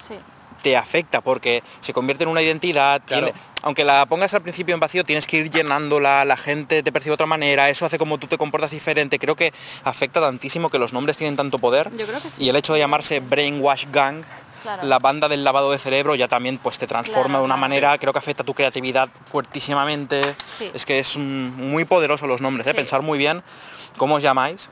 [0.07, 0.15] Sí.
[0.63, 3.27] te afecta porque se convierte en una identidad, Claro.
[3.27, 6.91] tiene- aunque la pongas al principio en vacío, tienes que ir llenándola, la gente te
[6.91, 10.69] percibe de otra manera, eso hace como tú te comportas diferente, creo que afecta tantísimo
[10.69, 12.43] que los nombres tienen tanto poder Yo creo que sí.
[12.43, 14.23] y el hecho de llamarse Brainwash Gang,
[14.63, 14.83] Claro.
[14.83, 17.61] la banda del lavado de cerebro ya también pues te transforma Claro, de una claro.
[17.61, 20.21] manera, creo que afecta tu creatividad fuertísimamente,
[20.57, 20.71] Sí.
[20.73, 22.71] es que es muy poderoso los nombres, ¿eh?
[22.71, 22.75] Sí.
[22.75, 23.43] pensar muy bien
[23.97, 24.69] cómo os llamáis.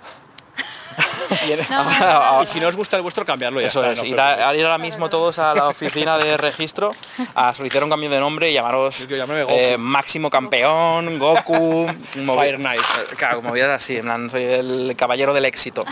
[1.69, 4.05] No, ahora- Y si no os gusta el vuestro, cambiarlo ya eso está, es, no
[4.05, 4.45] ir, preocupéis.
[4.47, 6.91] a- ir ahora mismo todos a la oficina de registro
[7.33, 9.07] a solicitar un cambio de nombre y llamaros
[9.49, 11.87] eh, Máximo Campeón, Goku,
[12.35, 12.79] Fire Knight.
[12.81, 15.83] Eh, Claro, movidas así, en plan, soy el caballero del éxito.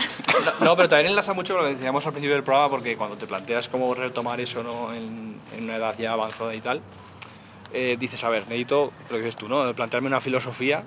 [0.60, 2.96] No, no, pero también enlaza mucho con lo que decíamos al principio del programa, porque
[2.96, 4.92] cuando te planteas cómo retomar eso ¿no?
[4.94, 6.80] en, en una edad ya avanzada y tal,
[7.72, 9.74] eh, dices, a ver, necesito, lo que dices tú, ¿no?
[9.74, 10.84] plantearme una filosofía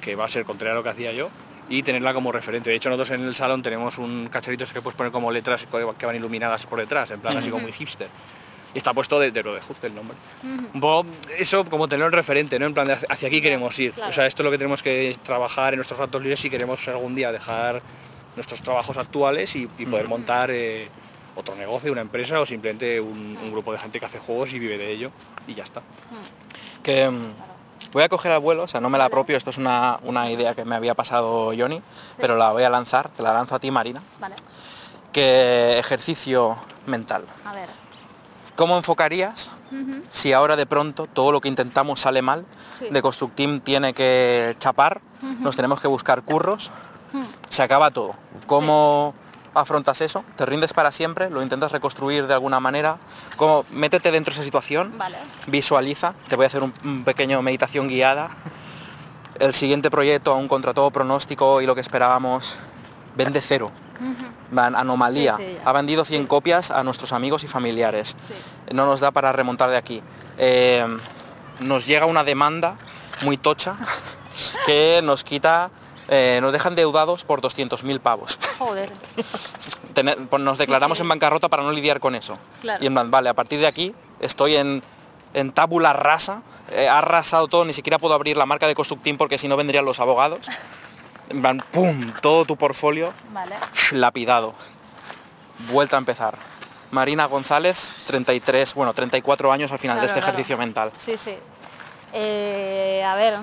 [0.00, 1.28] que va a ser contraria a lo que hacía yo
[1.68, 2.70] y tenerla como referente.
[2.70, 5.66] De hecho, nosotros en el salón tenemos un cacharrito que puedes poner como letras
[5.98, 8.08] que van iluminadas por detrás, en plan así como muy hipster.
[8.74, 10.16] Y está puesto de, de lo de justo el nombre.
[10.74, 12.66] Un poco eso como tener un referente, ¿no?
[12.66, 13.92] En plan de hacia- aquí queremos ir.
[13.92, 14.10] claro.
[14.10, 16.86] O sea, esto es lo que tenemos que trabajar en nuestros ratos libres si queremos
[16.88, 17.80] algún día dejar
[18.34, 20.88] nuestros trabajos actuales y, y poder montar eh,
[21.36, 24.58] otro negocio, una empresa o simplemente un, un grupo de gente que hace juegos y
[24.58, 25.12] vive de ello
[25.46, 25.80] y ya está.
[26.82, 27.24] que mm,
[27.94, 30.30] voy a coger al vuelo, o sea, no me la apropio, esto es una, una
[30.30, 31.80] idea que me había pasado Johnny,
[32.18, 34.34] pero la voy a lanzar, te la lanzo a ti Marina, Vale.
[35.12, 37.24] que ejercicio mental.
[37.44, 37.68] A ver.
[38.56, 39.50] ¿Cómo enfocarías
[40.10, 42.44] si ahora de pronto todo lo que intentamos sale mal?
[42.78, 42.88] Sí.
[42.90, 45.00] De Construct Team tiene que chapar,
[45.40, 46.70] nos tenemos que buscar curros,
[47.48, 48.14] se acaba todo.
[48.46, 49.14] ¿Cómo
[49.54, 50.24] afrontas eso?
[50.36, 51.30] ¿Te rindes para siempre?
[51.30, 52.98] ¿Lo intentas reconstruir de alguna manera?
[53.36, 53.64] ¿Cómo?
[53.70, 55.16] Métete dentro de esa situación, Vale.
[55.46, 58.30] visualiza, te voy a hacer un, un pequeño meditación guiada.
[59.38, 62.56] El siguiente proyecto, aún contra todo pronóstico y lo que esperábamos,
[63.16, 63.70] vende cero.
[64.50, 65.36] Van, anomalía.
[65.36, 65.68] Sí, sí, ya.
[65.68, 68.14] ha vendido 100 copias a nuestros amigos y familiares.
[68.72, 70.02] No nos da para remontar de aquí.
[70.38, 70.84] Eh,
[71.60, 72.76] nos llega una demanda
[73.22, 73.76] muy tocha
[74.66, 75.70] que nos quita,
[76.08, 78.38] eh, nos dejan deudados por 200.000 pavos.
[78.58, 78.92] Joder.
[79.94, 81.02] Tener- pues nos declaramos sí.
[81.02, 82.38] en bancarrota para no lidiar con eso.
[82.60, 82.82] Claro.
[82.82, 84.82] Y en plan, vale, a partir de aquí estoy en,
[85.34, 89.38] en tábula rasa, he arrasado todo, ni siquiera puedo abrir la marca de Constructim porque
[89.38, 90.40] si no vendrían los abogados.
[91.30, 92.12] En plan, ¡pum!
[92.20, 93.56] Todo tu portfolio Vale.
[93.92, 94.54] lapidado.
[95.70, 96.36] Vuelta a empezar.
[96.90, 100.32] Marina González, 33, bueno, 34 años al final de este claro.
[100.32, 100.92] ejercicio mental.
[100.98, 101.34] Sí, sí.
[102.12, 103.38] Eh, a ver.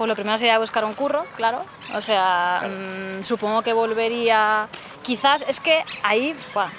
[0.00, 1.62] Pues lo primero sería buscar un curro, claro.
[1.94, 4.66] O sea, mm, supongo que volvería...
[5.02, 6.34] Quizás, es que ahí...
[6.54, 6.70] buah,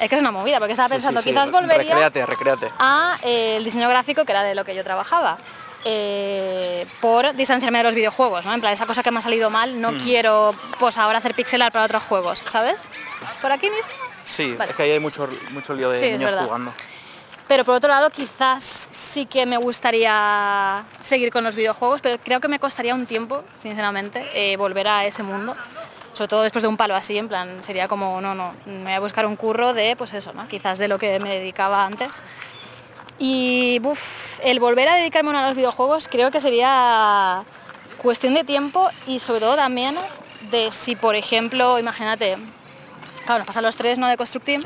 [0.00, 2.72] es que es una movida, porque estaba Sí, sí, pensando, sí, quizás volvería Recréate, recréate.
[2.80, 5.38] a eh, el diseño gráfico, que era de lo que yo trabajaba.
[5.84, 8.52] eh, por distanciarme de los videojuegos, ¿no?
[8.54, 9.80] En plan, esa cosa que me ha salido mal, Mm.
[9.80, 12.88] no quiero pues ahora hacer pixelar para otros juegos, ¿sabes?
[13.40, 13.90] Por aquí mismo.
[14.24, 14.70] Sí, Vale.
[14.72, 16.72] es que ahí hay mucho, mucho lío de niños jugando.
[17.52, 22.40] Pero por otro lado, quizás sí que me gustaría seguir con los videojuegos, pero creo
[22.40, 25.54] que me costaría un tiempo, sinceramente, eh, volver a ese mundo.
[26.14, 28.92] Sobre todo después de un palo así, en plan, sería como, no, no, me voy
[28.92, 30.48] a buscar un curro de, pues eso, ¿no?
[30.48, 32.24] Quizás de lo que me dedicaba antes.
[33.18, 33.82] Y,
[34.42, 37.42] el volver a dedicarme a los videojuegos creo que sería
[37.98, 39.94] cuestión de tiempo y sobre todo también
[40.50, 42.38] de si, por ejemplo, imagínate,
[43.26, 44.08] claro, nos pasan los tres, ¿no?
[44.08, 44.62] De Constructeam.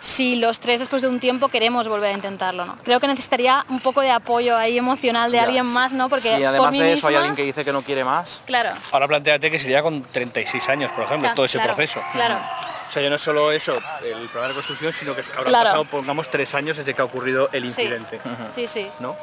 [0.00, 2.76] Si los tres después de un tiempo queremos volver a intentarlo, ¿no?
[2.84, 5.72] Creo que necesitaría un poco de apoyo ahí emocional de Ya, alguien sí.
[5.72, 6.08] más, ¿no?
[6.08, 8.70] Porque por además mí de eso hay alguien que dice que no quiere más, Claro.
[8.92, 12.00] Ahora planteate que sería con 36 años, por ejemplo, Claro, todo ese claro, proceso.
[12.12, 12.38] claro.
[12.86, 15.64] O sea, ya no es solo eso, el programa de construcción, sino que habrá Claro.
[15.64, 17.68] pasado, pongamos, tres años desde que ha ocurrido el Sí.
[17.82, 18.20] incidente.
[18.54, 18.88] Sí, sí.
[19.00, 19.14] ¿No?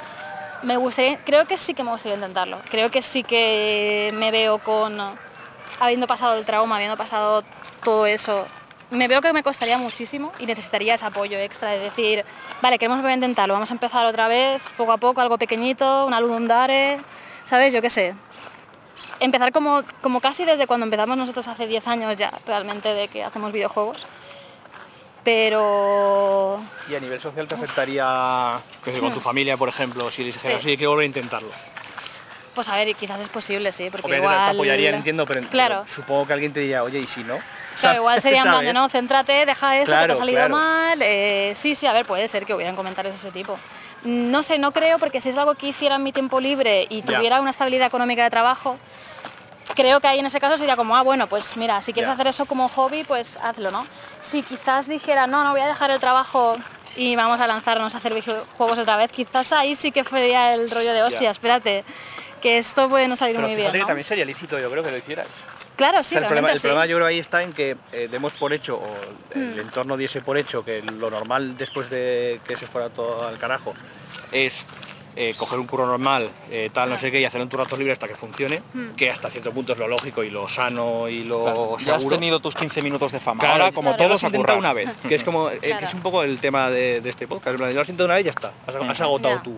[0.61, 2.59] Me gustaría, creo que sí que me gustaría intentarlo.
[2.69, 4.97] Creo que sí que me veo con,
[5.79, 7.43] habiendo pasado el trauma, habiendo pasado
[7.83, 8.45] todo eso,
[8.95, 12.25] me veo que me costaría muchísimo y necesitaría ese apoyo extra de decir,
[12.61, 16.05] vale, queremos volver a intentarlo, vamos a empezar otra vez, poco a poco, algo pequeñito,
[16.05, 16.99] una luz undare,
[17.45, 17.73] ¿sabes?
[17.73, 18.15] Yo qué sé.
[19.19, 23.23] Empezar como, como casi desde cuando empezamos nosotros hace 10 años ya, realmente, de que
[23.23, 24.05] hacemos videojuegos.
[25.23, 30.35] Pero Y a nivel social te afectaría que con tu familia, por ejemplo, si les
[30.35, 30.63] dijeras, Sí.
[30.65, 31.49] sí, hay que volver a intentarlo.
[32.55, 34.45] Pues a ver, quizás es posible, sí, porque Obviamente igual...
[34.45, 37.37] te apoyarían, entiendo, pero Claro, supongo que alguien te diría, oye, ¿y si no?
[37.79, 40.55] claro, igual sería plan de, no, céntrate, deja eso, que te ha salido claro.
[40.55, 41.01] mal.
[41.01, 43.59] eh, sí, sí, a ver, puede ser que hubieran comentarios de ese tipo.
[44.03, 47.01] No sé, no creo, porque si es algo que hiciera en mi tiempo libre y
[47.01, 47.17] Ya.
[47.17, 48.77] tuviera una estabilidad económica de trabajo,
[49.75, 52.13] creo que ahí en ese caso sería como, ah, bueno, pues mira, si quieres Ya.
[52.13, 53.85] hacer eso como hobby, pues hazlo, ¿no?
[54.21, 56.55] Si quizás dijera, no, no voy a dejar el trabajo
[56.95, 60.69] y vamos a lanzarnos a hacer videojuegos otra vez, quizás ahí sí que fuera el
[60.71, 61.83] rollo de, hostia, espérate,
[62.45, 63.87] que esto puede no salir Pero muy fíjate bien, que ¿no?
[63.87, 65.27] también sería lícito, yo creo que lo hicieras.
[65.75, 66.67] Claro, O sí, sea, el, problema, realmente el sí.
[66.67, 68.85] problema yo creo ahí está en que eh, demos por hecho, o
[69.33, 69.59] el Mm.
[69.61, 73.73] entorno diese por hecho, que lo normal después de que se fuera todo al carajo
[74.31, 74.65] es
[75.17, 77.75] eh, coger un curro normal, eh, tal, no sé qué, y hacer un tu rato
[77.77, 78.89] libre hasta que funcione, Mm.
[78.95, 82.01] que hasta cierto punto es lo lógico y lo sano y lo Claro, ya has
[82.01, 82.15] seguro.
[82.17, 83.39] tenido tus 15 minutos de fama.
[83.39, 84.03] Claro, Ahora, como Claro.
[84.09, 84.73] todos, has a intentado currar.
[84.73, 87.27] una vez, que es como eh, que es un poco el tema de, de este
[87.27, 87.57] podcast.
[87.57, 88.51] Ya lo has intentado una vez y ya está.
[88.67, 89.57] Has, has agotado tú.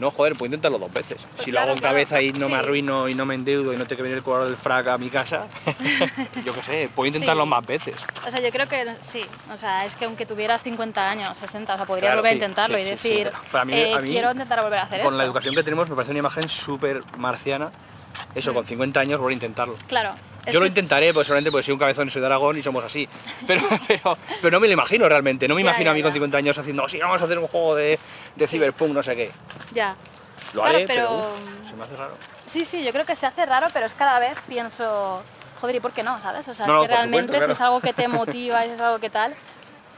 [0.00, 1.18] No, joder, pues inténtalo dos veces.
[1.36, 1.92] Pues si claro, lo hago en claro.
[1.94, 4.24] cabeza y no me arruino y no me endeudo y no tengo que venir el
[4.24, 5.46] cobrador del frac a mi casa,
[6.44, 7.48] yo qué sé, puedo intentarlo Sí.
[7.50, 7.94] más veces.
[8.26, 9.22] O sea, yo creo que sí.
[9.54, 12.32] O sea, es que aunque tuvieras 50 años, 60, o sea, podrías Claro, volver sí,
[12.32, 13.30] a intentarlo y decir,
[13.66, 15.18] mí- eh, mí, quiero intentar volver a hacer Con esto.
[15.18, 17.70] la educación que tenemos me parece una imagen súper marciana.
[18.34, 19.74] Eso, con 50 años volver a intentarlo.
[19.88, 20.12] Claro.
[20.50, 22.82] Yo lo intentaré, pues solamente porque soy un cabezón y soy de Aragón y somos
[22.82, 23.06] así.
[23.46, 25.46] Pero, pero, pero no me lo imagino realmente.
[25.46, 26.14] No me imagino ya, a mí con ya.
[26.14, 27.98] 50 años haciendo, sí, vamos a hacer un juego de,
[28.36, 29.30] de Cyberpunk, no sé qué.
[29.74, 29.94] Ya.
[30.54, 32.14] Lo Claro, haré, pero, pero- uf, se me hace raro.
[32.46, 35.22] Sí, sí, yo creo que se hace raro, pero es cada vez pienso,
[35.60, 36.20] joder, ¿y por qué no?
[36.20, 36.48] ¿Sabes?
[36.48, 38.80] O sea, No, es que realmente supuesto, si es algo que te motiva, si es
[38.80, 39.34] algo que tal,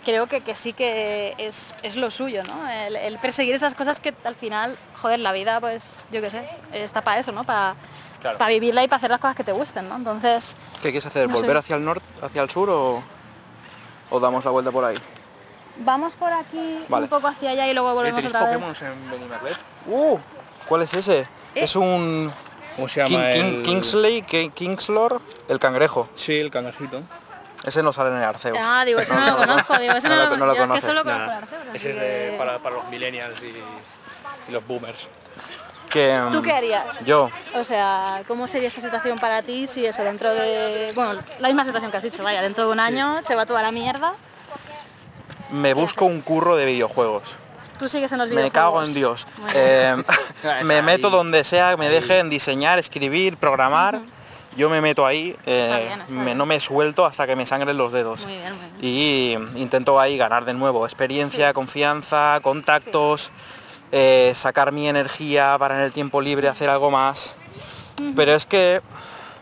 [0.05, 2.69] creo que, que sí que es, es lo suyo, ¿no?
[2.69, 6.49] El, el perseguir esas cosas que al final, joder, la vida, pues, yo qué sé,
[6.73, 7.45] está para eso, ¿no?
[7.45, 7.75] Para
[8.21, 8.39] Claro.
[8.47, 9.97] vivirla y para hacer las cosas que te gusten, ¿no?
[9.97, 11.29] Entonces, ¿Qué quieres hacer?
[11.29, 11.41] No sé.
[11.43, 13.03] ¿Volver hacia el norte, hacia el sur o,
[14.11, 14.97] o damos la vuelta por ahí?
[15.79, 17.05] vamos por aquí Vale.
[17.05, 18.59] un poco hacia allá y luego volvemos ¿Tenéis otra vez.
[18.59, 19.57] Pokémon en Benimaclet?
[19.87, 20.19] ¡Uh!
[20.69, 21.27] ¿Cuál es ese?
[21.55, 22.31] Es un
[22.77, 23.31] ¿Cómo se llama?
[23.31, 23.63] King- el...
[23.63, 26.09] Kingsley, Ki- Kingslor, el cangrejo.
[26.15, 27.03] Sí, el cangrejito.
[27.65, 28.59] Ese no sale en el Arceus.
[28.61, 30.63] Ah, digo, ese no lo conozco, digo, ese no, No lo, lo- no lo yo
[30.63, 30.85] es que conoces.
[30.85, 32.01] solo conozco Ese es de-
[32.31, 33.47] que- para, para los millennials y,
[34.49, 34.99] y los boomers.
[35.89, 37.05] Que, ¿Tú mm, qué harías?
[37.05, 40.91] Yo, O sea, ¿cómo sería esta situación para ti si eso dentro de...
[40.95, 43.61] Bueno, la misma situación que has dicho, vaya, dentro de un año se va toda
[43.63, 44.15] la mierda,
[45.51, 47.37] me busco un curro de videojuegos.
[47.79, 48.55] tú sigues en los Me videojuegos.
[48.73, 49.27] cago en Dios.
[49.37, 49.53] Bueno.
[49.55, 49.97] Eh,
[50.65, 50.83] me Ahí.
[50.83, 54.01] meto donde sea, me dejen diseñar, escribir, programar.
[54.57, 57.47] Yo me meto ahí, eh, Está bien, está me- no me suelto hasta que me
[57.47, 58.27] sangren los dedos.
[58.27, 59.55] Muy bien, muy bien.
[59.57, 63.31] Y intento ahí ganar de nuevo experiencia, confianza, contactos,
[63.93, 67.35] eh, sacar mi energía para en el tiempo libre hacer algo más.
[68.17, 68.81] Pero es que,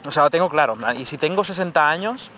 [0.06, 0.76] o sea, lo tengo claro.
[0.98, 2.30] Y si tengo 60 años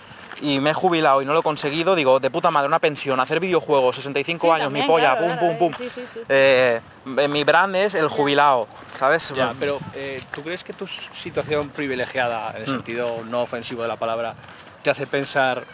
[0.42, 3.18] y me he jubilado y no lo he conseguido, digo, de puta madre, una pensión,
[3.20, 5.72] hacer videojuegos, 65 Sí, años, también, mi polla, claro, pum, claro, pum, pum.
[5.72, 6.20] eh, sí, sí, sí.
[6.28, 6.80] Eh,
[7.28, 8.66] mi brand es el jubilado,
[8.96, 9.32] ¿sabes?
[9.36, 12.72] Ya, pero eh, ¿tú crees que tu situación privilegiada, en el Mm.
[12.72, 14.34] sentido no ofensivo de la palabra,
[14.82, 15.64] te hace pensar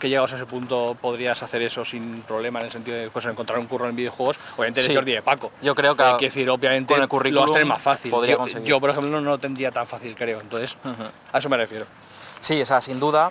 [0.00, 3.24] que llegados a ese punto podrías hacer eso sin problema en el sentido de pues,
[3.26, 4.94] encontrar un curro en videojuegos, obviamente Sí.
[4.94, 5.50] Jordi de Paco.
[5.62, 7.82] Yo creo que Hay que decir, obviamente con el lo vas a currículum tener más
[7.82, 8.10] fácil.
[8.10, 8.68] podría yo, conseguir.
[8.68, 10.40] yo, por ejemplo, no, no lo tendría tan fácil, creo.
[10.40, 10.76] Entonces,
[11.32, 11.86] a eso me refiero.
[12.40, 13.30] Sí, o sea, sin duda.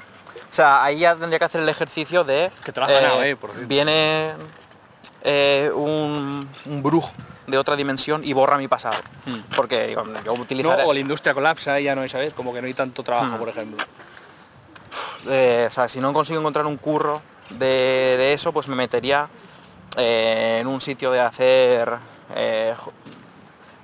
[0.50, 2.52] O sea, ahí ya tendría que hacer el ejercicio de...
[2.64, 3.68] Que te lo has ganado, eh, por cierto.
[3.68, 4.32] Viene
[5.24, 7.12] eh, un, un brujo
[7.48, 8.98] de otra dimensión y borra mi pasado.
[9.56, 10.84] Porque digo, yo No, utilizaré...
[10.84, 12.34] o la industria colapsa y ya no hay, ¿sabes?
[12.34, 13.40] Como que no hay tanto trabajo, Hmm.
[13.40, 13.86] por ejemplo.
[15.30, 19.30] eh, o sea, si no consigo encontrar un curro de, de eso, pues me metería
[19.98, 21.98] eh, en un sitio de hacer
[22.36, 22.74] eh,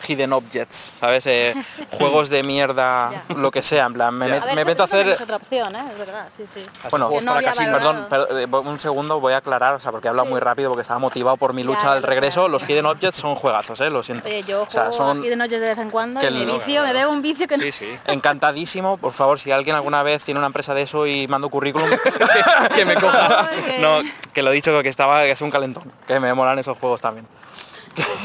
[0.08, 1.26] hidden objects, ¿sabes?
[1.28, 1.54] Eh,
[1.92, 4.28] juegos de mierda, lo que sea, en plan, me,
[4.66, 5.08] meto a hacer...
[5.10, 5.86] Es otra opción, ¿eh?
[5.92, 6.62] Es verdad, sí, sí.
[6.90, 8.08] Bueno, Que no para valorado.
[8.10, 10.32] Perdón, eh, un segundo voy a aclarar, o sea, porque he hablado Sí.
[10.32, 12.48] muy rápido porque estaba motivado por mi lucha ya del regreso.
[12.48, 13.90] Los hidden objects son juegazos, ¿eh?
[13.90, 14.28] Lo siento.
[14.28, 16.40] Oye, yo o sea, juego son de noches de vez en cuando que y me
[16.42, 17.64] el- vicio, me veo un vicio que no...
[17.64, 17.98] Sí, sí.
[18.06, 18.98] encantadísimo.
[18.98, 21.90] Por favor, si alguien alguna vez tiene una empresa de eso y mando currículum,
[22.76, 23.50] que me coja.
[23.80, 24.02] No,
[24.34, 27.02] que lo he dicho que estaba, que es un calentón, que me molan esos juegos
[27.02, 27.28] también.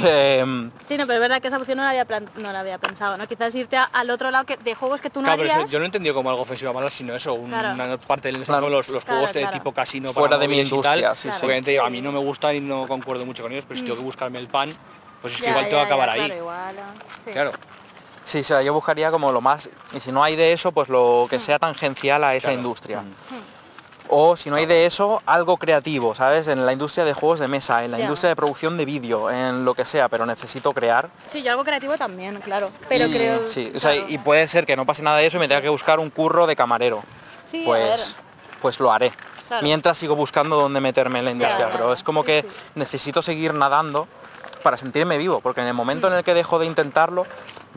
[0.05, 2.61] Em, Sí, no, pero es verdad que esa opción no la había, plan- no la
[2.61, 3.27] había pensado, ¿no?
[3.27, 5.79] Quizás irte a- al otro lado que, de juegos que tú no Claro, pero yo
[5.79, 7.99] no he entendido como algo ofensivo a malas, sino eso, una Claro.
[7.99, 8.69] parte del Claro.
[8.71, 11.45] los, los Claro, juegos de tipo casino Fuera para de mi industria, sí, sí.
[11.45, 13.99] Obviamente a mí no me gustan y no concuerdo mucho con ellos, pero si tengo
[13.99, 14.75] que buscarme el pan,
[15.21, 16.21] pues es Ya, igual ya, tengo que ya, acabar ahí.
[16.27, 16.95] Claro, igual, ah,
[17.25, 17.31] sí.
[17.33, 17.53] Claro.
[18.25, 20.89] sí, o sea, yo buscaría como lo más, y si no hay de eso, pues
[20.89, 22.61] lo que sea tangencial a esa Claro.
[22.61, 23.01] industria.
[23.03, 23.58] Mm.
[24.11, 26.49] O si no hay de eso, algo creativo, ¿sabes?
[26.49, 29.65] En la industria de juegos de mesa, en la industria de producción de vídeo, en
[29.65, 31.11] lo que sea, pero necesito crear.
[31.29, 32.71] Sí, yo algo creativo también, claro.
[32.89, 33.47] Pero y, creo...
[33.47, 34.07] sí, o sea, claro.
[34.09, 36.09] y puede ser que no pase nada de eso y me tenga que buscar un
[36.11, 37.03] curro de camarero.
[37.47, 38.17] Sí, pues,
[38.63, 39.13] pues lo haré.
[39.47, 39.63] Claro.
[39.63, 41.69] Mientras sigo buscando dónde meterme en la industria.
[41.71, 42.49] pero es como Sí, que sí.
[42.77, 44.09] necesito seguir nadando
[44.63, 47.27] para sentirme vivo, porque en el momento en el que dejo de intentarlo,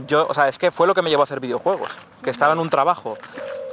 [0.08, 2.54] yo, o sea, es que fue lo que me llevó a hacer videojuegos, que estaba
[2.54, 3.18] en un trabajo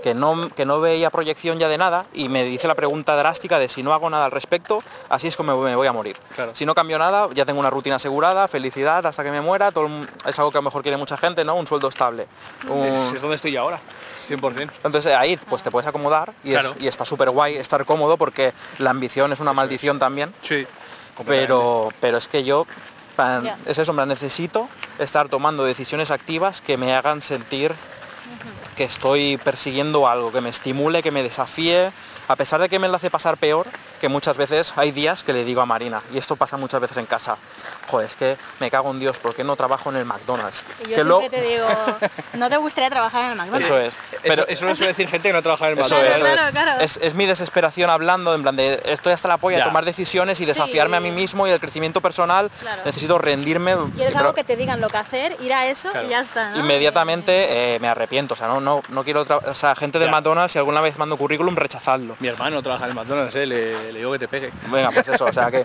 [0.03, 3.59] que no, que no veía proyección ya de nada y me dice la pregunta drástica
[3.59, 6.17] de si no hago nada al respecto, así es como me voy a morir.
[6.35, 6.53] Claro.
[6.55, 9.87] Si no cambio nada, ya tengo una rutina asegurada, felicidad hasta que me muera, todo
[9.87, 11.55] el- es algo que a lo mejor quiere mucha gente, ¿no?
[11.55, 12.27] Un sueldo estable.
[12.69, 13.81] Un- Es, donde estoy yo ahora,
[14.29, 14.71] 100%.
[14.85, 16.77] entonces ahí pues te puedes acomodar y, es- Claro.
[16.79, 20.33] y está súper guay estar cómodo porque la ambición es una maldición también.
[20.43, 20.67] Sí.
[21.27, 22.67] Pero, pero es que yo,
[23.17, 23.59] pan, Ya.
[23.67, 24.69] es eso, me necesito
[24.99, 27.75] estar tomando decisiones activas que me hagan sentir
[28.76, 31.93] que estoy persiguiendo algo, que me estimule, que me desafíe,
[32.29, 33.66] a pesar de que me lo hace pasar peor,
[34.01, 36.97] que muchas veces hay días que le digo a Marina, y esto pasa muchas veces
[36.99, 37.37] en casa,
[37.89, 40.62] joder, es que me cago en Dios, ¿por qué no trabajo en el McDonald's?
[40.81, 41.66] Y yo que siempre luego- te digo,
[42.35, 43.66] no te gustaría trabajar en el McDonald's.
[43.66, 43.99] Eso es.
[44.22, 46.26] Pero Pero eso lo suele decir gente que no trabaja en el eso es, McDonald's.
[46.26, 46.53] eso es.
[46.53, 46.81] claro, claro.
[46.85, 50.41] Es, es mi desesperación hablando, en plan de estoy hasta la polla de tomar decisiones
[50.41, 52.51] y desafiarme a mí mismo y el crecimiento personal.
[52.61, 52.83] Claro.
[52.85, 53.74] Necesito rendirme.
[53.95, 56.07] Quieres pero algo que te digan lo que hacer, ir a eso Claro.
[56.07, 56.59] y ya está, ¿no?
[56.61, 58.35] Inmediatamente eh, me arrepiento.
[58.35, 59.39] O sea, no, no, no quiero otra.
[59.39, 60.11] O sea, gente del.
[60.11, 62.16] McDonald's, si alguna vez mando currículum, rechazadlo.
[62.21, 63.47] Mi hermano trabaja en el McDonald's, ¿eh?
[63.47, 64.51] le, le digo que te pegue.
[64.71, 65.64] Venga, pues eso, o sea que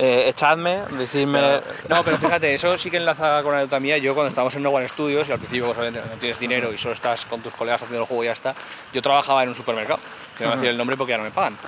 [0.00, 1.40] eh, echadme, decidme.
[1.88, 3.98] No, pero fíjate, eso sí que enlaza con la anécdota mía.
[3.98, 6.78] Yo cuando estábamos en No One Studios y al principio pues, no tienes dinero y
[6.78, 8.54] solo estás con tus colegas haciendo el juego y ya está,
[8.92, 9.98] yo trabajaba en un supermercado,
[10.36, 11.58] que no voy a decir el nombre porque ya no me pagan.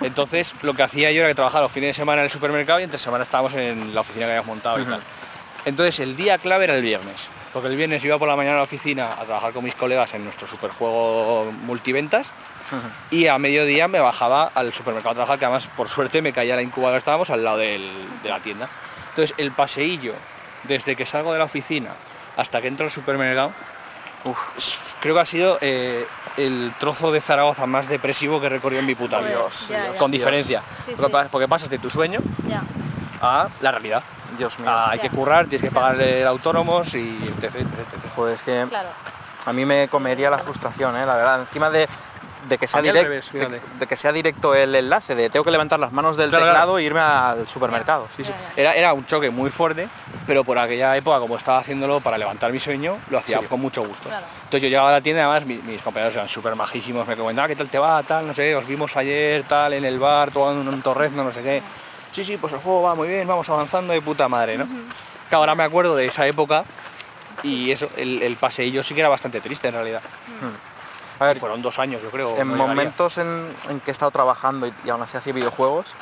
[0.00, 2.80] Entonces lo que hacía yo era que trabajaba los fines de semana en el supermercado
[2.80, 5.00] y entre semana estábamos en la oficina que habíamos montado y tal.
[5.64, 8.58] Entonces el día clave era el viernes, porque el viernes iba por la mañana a
[8.58, 12.32] la oficina a trabajar con mis colegas en nuestro superjuego multiventas
[13.10, 16.56] y a mediodía me bajaba al supermercado a trabajar, que además por suerte me caía
[16.56, 17.90] la incubadora, estábamos al lado del-
[18.22, 18.68] de la tienda.
[19.10, 20.14] Entonces el paseillo,
[20.64, 21.90] desde que salgo de la oficina
[22.36, 23.52] hasta que entro al supermercado,
[24.24, 26.06] Uf, creo que ha sido eh,
[26.36, 29.38] el trozo de Zaragoza más depresivo que he recorrido en mi puta vida.
[29.98, 30.12] Con Dios.
[30.12, 30.62] diferencia.
[30.76, 31.10] Sí, porque, sí.
[31.10, 32.62] pa- porque pasas de tu sueño Ya.
[33.20, 34.00] a la realidad.
[34.38, 34.70] Dios mío.
[34.70, 35.02] Ah, hay Ya.
[35.02, 38.12] que currar, tienes que pagar el autónomos y etc, etc, etc.
[38.14, 38.90] Pues es que Claro.
[39.44, 41.04] a mí me comería la frustración, ¿eh?
[41.04, 41.40] la verdad.
[41.40, 41.88] Encima de,
[42.48, 43.54] de que sea directo, revés, fíjate.
[43.54, 46.44] de, de que sea directo el enlace, de tengo que levantar las manos del Claro,
[46.46, 46.78] teclado claro.
[46.78, 48.08] e irme al supermercado.
[48.16, 48.32] Sí, sí.
[48.56, 49.88] Era, era un choque muy fuerte,
[50.26, 53.46] pero por aquella época, como estaba haciéndolo para levantar mi sueño, lo hacía Sí.
[53.46, 54.08] con mucho gusto.
[54.08, 54.26] Claro.
[54.44, 57.48] Entonces yo llegaba a la tienda, además mi- mis, compañeros eran súper majísimos, me comentaban
[57.48, 60.70] qué tal te va, tal, no sé, os vimos ayer, tal, en el bar, tomando
[60.70, 61.62] un torrezno, no sé qué.
[62.14, 64.66] Sí, sí, pues el juego va muy bien, vamos avanzando de puta madre, ¿no?
[65.30, 66.64] Que ahora me acuerdo de esa época
[67.42, 70.02] y eso, el, el paseillo sí que era bastante triste en realidad.
[71.22, 72.36] A ver, Fueron dos años, yo creo.
[72.36, 75.94] en no momentos en, en que he estado trabajando y, y aún así hacía videojuegos,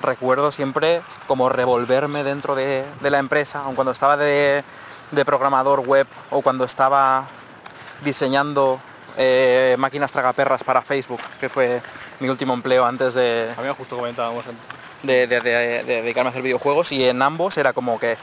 [0.00, 4.64] recuerdo siempre como revolverme dentro de, de la empresa, aun cuando estaba de,
[5.10, 7.26] de programador web o cuando estaba
[8.04, 8.80] diseñando
[9.16, 11.82] eh, máquinas tragaperras para Facebook, que fue
[12.20, 14.64] mi último empleo antes de, A mí justo comentábamos antes.
[15.02, 18.16] De, de- de- de dedicarme a hacer videojuegos y en ambos era como que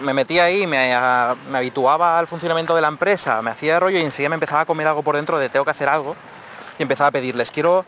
[0.00, 3.98] me metía ahí, me, a- me habituaba al funcionamiento de la empresa, me hacía rollo
[3.98, 6.14] y enseguida me empezaba a comer algo por dentro de tengo que hacer algo
[6.78, 7.84] y empezaba a pedirles, quiero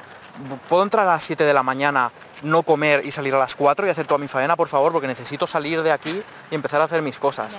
[0.68, 2.10] ¿puedo entrar a las 7 de la mañana,
[2.42, 4.90] no comer y salir a las 4 y hacer toda mi faena, por favor?
[4.90, 6.20] Porque necesito salir de aquí
[6.50, 7.56] y empezar a hacer mis cosas.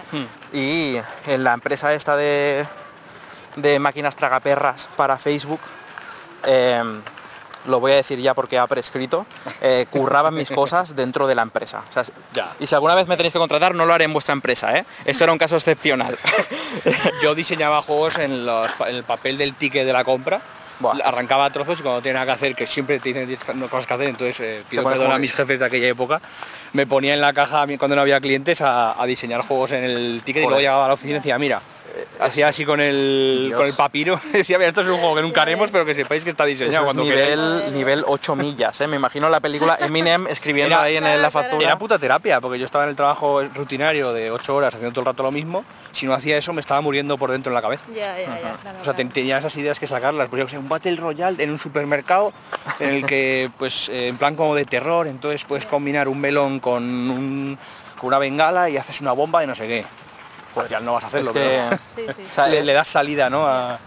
[0.52, 2.66] Y en la empresa esta de,
[3.56, 5.62] de máquinas tragaperras para Facebook,
[6.44, 7.02] em,
[7.68, 9.26] lo voy a decir ya porque ha prescrito,
[9.62, 11.84] eh, curraban mis cosas dentro de la empresa.
[11.90, 12.04] O sea,
[12.34, 12.54] Ya.
[12.60, 14.86] Y si alguna vez me tenéis que contratar, no lo haré en vuestra empresa, ¿eh?
[15.06, 16.18] Esto era un caso excepcional.
[17.22, 20.42] Yo diseñaba juegos en, los pa- en el papel del ticket de la compra.
[20.78, 23.94] Buah, arrancaba trozos y cuando tenía nada que hacer, que siempre te dicen cosas que
[23.94, 26.20] hacer, entonces eh, pido perdón a mis jefes de aquella época,
[26.74, 30.22] me ponía en la caja cuando no había clientes a, a diseñar juegos en el
[30.26, 31.62] ticket y luego llegaba a la oficina y decía, mira,
[32.20, 33.58] hacía así con el, Dios.
[33.60, 36.24] con el papiro, decía, mira, esto es un juego que nunca haremos, pero que sepáis
[36.24, 37.36] que está diseñado es cuando queráis".
[37.38, 38.88] nivel, nivel 8 millas, ¿eh?
[38.88, 41.64] Me imagino la película Eminem escribiendo Era- ahí en el- la factura.
[41.66, 45.02] Era puta terapia, porque yo estaba en el trabajo rutinario de 8 horas haciendo todo
[45.02, 47.62] el rato lo mismo, si no hacía eso me estaba muriendo por dentro en la
[47.62, 47.86] cabeza.
[47.96, 49.10] Ya, ya, ya, claro, O sea, claro.
[49.14, 52.34] tenía esas ideas que sacarlas, pues yo que sé, un Battle Royale en un supermercado
[52.80, 56.60] en el que, pues, eh, en plan como de terror, entonces puedes combinar un melón
[56.60, 57.58] con, un-
[58.00, 59.86] con una bengala y haces una bomba y no sé qué.
[60.56, 62.28] Pues ya no vas a hacerlo, Es que- pero Sí, sí.
[62.32, 63.46] O sea, le, eh, le das salida, ¿no?
[63.48, 63.78] A-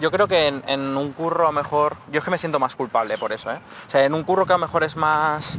[0.00, 2.60] Yo creo que en, en un curro a lo mejor, yo es que me siento
[2.60, 3.58] más culpable por eso, ¿eh?
[3.86, 5.58] O sea, en un curro que a lo mejor es más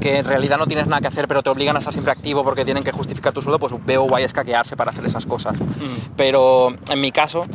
[0.00, 2.44] que en realidad no tienes nada que hacer, pero te obligan a estar siempre activo
[2.44, 5.56] porque tienen que justificar tu sueldo, pues veo guay escaquearse para hacer esas cosas.
[6.16, 7.46] Pero en mi caso,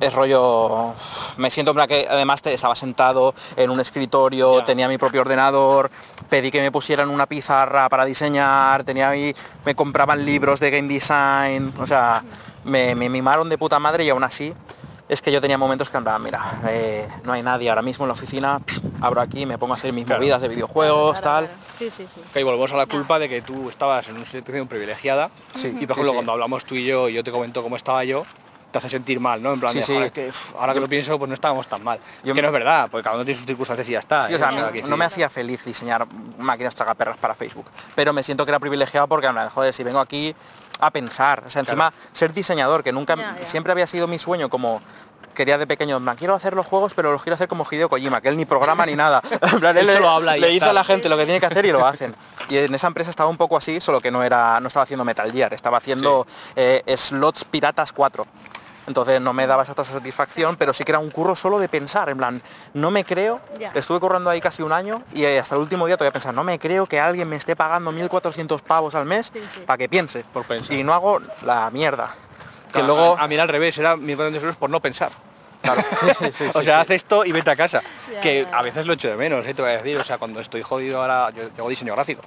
[0.00, 0.94] es rollo,
[1.36, 5.90] me siento en que además te- estaba sentado en un escritorio, tenía mi propio ordenador,
[6.28, 9.34] pedí que me pusieran una pizarra para diseñar, tenía ahí,
[9.64, 12.22] me compraban libros de game design, o sea,
[12.64, 14.52] me, me mimaron de puta madre y aún así
[15.08, 18.08] es que yo tenía momentos que andaba, mira, eh, no hay nadie ahora mismo en
[18.08, 20.20] la oficina, pff, abro aquí, me pongo a hacer mis Claro.
[20.20, 21.44] movidas de videojuegos, Claro, tal.
[21.46, 21.60] claro.
[21.78, 22.42] Sí, sí, sí.
[22.44, 25.78] Volvemos a la culpa de que tú estabas en una situación privilegiada Sí, y por
[25.78, 26.12] sí, ejemplo sí.
[26.14, 28.24] cuando hablamos tú y yo y yo te comento cómo estaba yo,
[28.70, 29.54] te hace sentir mal, ¿no?
[29.54, 29.94] En plan Sí, de, sí.
[29.94, 31.98] "Joder, que, uf, ahora que lo pienso, pues no estábamos tan mal.
[32.22, 34.26] Yo- que no es verdad, porque cada uno tiene sus circunstancias y ya está.
[34.26, 34.38] Sí, o ¿eh?
[34.38, 36.06] sea, O sea, no- me hacía feliz diseñar
[36.38, 40.00] máquinas tragaperras para Facebook, pero me siento que era privilegiado porque, a joder, si vengo
[40.00, 40.34] aquí
[40.80, 44.80] a pensar, o sea, encima ser diseñador, que nunca, siempre había sido mi sueño como
[45.34, 48.20] quería de pequeño, plan, quiero hacer los juegos, pero los quiero hacer como Hideo Kojima,
[48.20, 49.22] que él ni programa ni nada.
[49.52, 51.38] En plan, Él le- solo habla y le dice a la gente lo que tiene
[51.38, 52.14] que hacer y lo hacen.
[52.48, 55.04] Y en esa empresa estaba un poco así, solo que no era, no estaba haciendo
[55.04, 58.26] Metal Gear, estaba haciendo eh, slots piratas 4.
[58.88, 62.08] Entonces no me daba esa satisfacción, pero sí que era un curro solo de pensar,
[62.08, 62.42] en plan,
[62.74, 63.70] no me creo, Ya.
[63.74, 66.58] estuve currando ahí casi un año y hasta el último día todavía pensar, no me
[66.58, 69.60] creo que alguien me esté pagando 1.400 pavos al mes Sí, sí.
[69.60, 70.24] para que piense.
[70.32, 70.74] Por pensar.
[70.74, 72.14] Y no hago la mierda.
[72.72, 73.16] Que A- luego...
[73.18, 75.10] a, a mí era al revés, era 1.400 euros por no pensar.
[75.60, 76.70] Claro, sí, sí, sí, o sea, sí.
[76.70, 77.82] haz esto y vete a casa.
[78.12, 79.52] Ya, que a veces lo echo de menos, ¿eh?
[79.54, 79.98] te voy a decir.
[79.98, 82.22] O sea, cuando estoy jodido ahora, yo tengo diseño gráfico.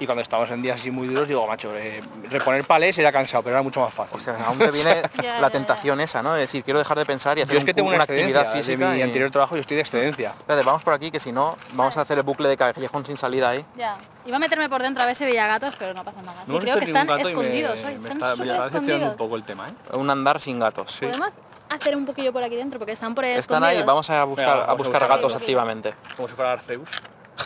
[0.00, 3.42] Y cuando estamos en días así muy duros, digo, macho, eh, reponer palés era cansado,
[3.42, 4.16] pero era mucho más fácil.
[4.16, 5.02] O sea, aún te viene
[5.40, 6.32] la tentación esa, ¿no?
[6.34, 8.50] De decir, quiero dejar de pensar y hacer yo es un que tengo una, actividad
[8.52, 8.88] física.
[8.88, 10.30] de mi y- anterior trabajo, yo estoy de excedencia.
[10.38, 13.16] Espérate, vamos por aquí, que si no, vamos a hacer el bucle de callejón sin
[13.16, 13.64] salida ahí.
[13.76, 13.98] Ya.
[14.26, 16.42] Iba a meterme por dentro a ver si veía gatos, pero no pasa nada.
[16.46, 17.84] Sí, No creo que están gato y me- escondidos hoy.
[17.84, 19.02] me Están está, me está escondidos.
[19.10, 19.96] un poco el tema, ¿eh?
[19.96, 20.96] Un andar sin gatos.
[20.98, 21.28] Podemos
[21.68, 24.48] hacer un poquillo por aquí dentro porque están por ahí Están ahí, vamos a buscar,
[24.48, 25.42] a vamos a buscar buscar gatos gatos.
[25.42, 25.94] activamente.
[26.16, 26.88] Como si fuera Arceus.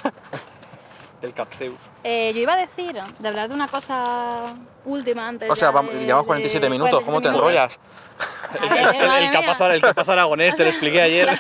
[1.22, 1.76] el Capceus.
[2.04, 4.54] Eh, yo iba a decir, de hablar de una cosa
[4.84, 7.80] última antes O sea, vamos, de- llevamos de 47 minutos, ¿cómo te 47 enrollas?
[8.60, 9.40] Madre el, mía.
[9.40, 11.38] capazo, el capazo aragonés, te lo expliqué ayer.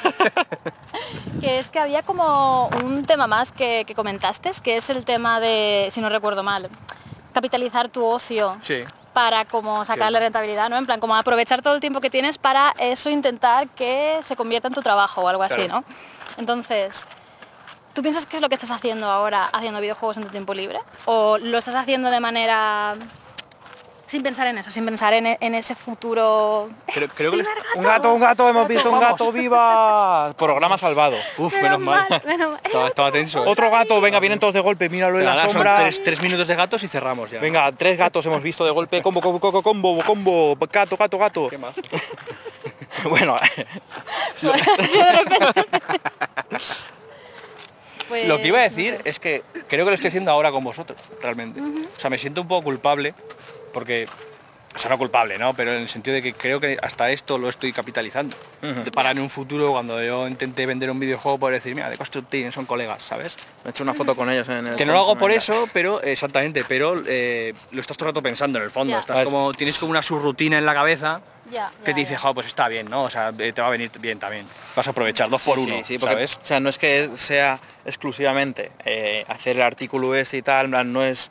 [1.40, 5.40] que es que había como un tema más que, que comentaste, que es el tema
[5.40, 6.68] de, si no recuerdo mal,
[7.32, 8.82] capitalizar tu ocio sí.
[9.12, 10.76] para como sacarle rentabilidad, ¿no?
[10.76, 14.68] En plan, como aprovechar todo el tiempo que tienes para eso intentar que se convierta
[14.68, 15.66] en tu trabajo o algo así.
[15.68, 15.84] ¿no?
[16.36, 17.08] Entonces,
[17.98, 20.78] ¿tú piensas que es lo que estás haciendo ahora, haciendo videojuegos en tu tiempo libre?
[21.06, 22.94] ¿O lo estás haciendo de manera
[24.06, 26.70] sin pensar en eso, sin pensar en, en ese futuro?
[26.94, 30.32] Creo, creo que les- Un gato, un gato, hemos visto un gato, viva.
[30.38, 31.16] Programa salvado.
[31.38, 32.06] Uf, Menos menos mal.
[32.08, 32.60] mal, menos mal.
[32.62, 33.40] Estaba, estaba tenso.
[33.44, 33.48] ¿eh?
[33.48, 35.74] Otro gato, venga, vienen todos de golpe, míralo en Venga, la ahora son sombra.
[35.74, 37.40] tres, tres minutos de gatos y cerramos ya.
[37.40, 39.02] Venga, tres gatos hemos visto de golpe.
[39.02, 41.48] Combo, combo, combo, combo, combo, gato, gato, gato.
[41.50, 41.74] ¿Qué más?
[43.04, 43.36] Bueno,
[48.08, 49.08] Pues, Lo que iba a no decir sé.
[49.08, 51.60] es que creo que lo estoy haciendo ahora con vosotros, realmente.
[51.60, 53.14] O sea, me siento un poco culpable
[53.72, 54.08] porque,
[54.78, 55.54] o sea, no culpable, ¿no?
[55.54, 58.36] Pero en el sentido de que creo que hasta esto lo estoy capitalizando.
[58.94, 62.52] Para en un futuro, cuando yo intente vender un videojuego, poder decir, mira, de Constructing
[62.52, 63.36] son colegas, ¿sabes?
[63.64, 64.76] me he hecho una foto con ellos en el...
[64.76, 68.22] Que no lo hago por eso, pero exactamente, pero eh, lo estás todo el rato
[68.22, 68.96] pensando en el fondo.
[68.98, 71.20] Estás Es- como, tienes como una subrutina en la cabeza
[71.50, 73.02] Ya, que te dice, jo, pues está bien, ¿no?
[73.04, 74.46] O sea, eh, te va a venir bien también.
[74.76, 76.34] Vas a aprovechar dos Sí, por sí, uno, sí, porque, ¿sabes?
[76.36, 80.70] O sea, no es que sea exclusivamente eh, hacer el artículo este y tal, en
[80.70, 81.30] plan, no es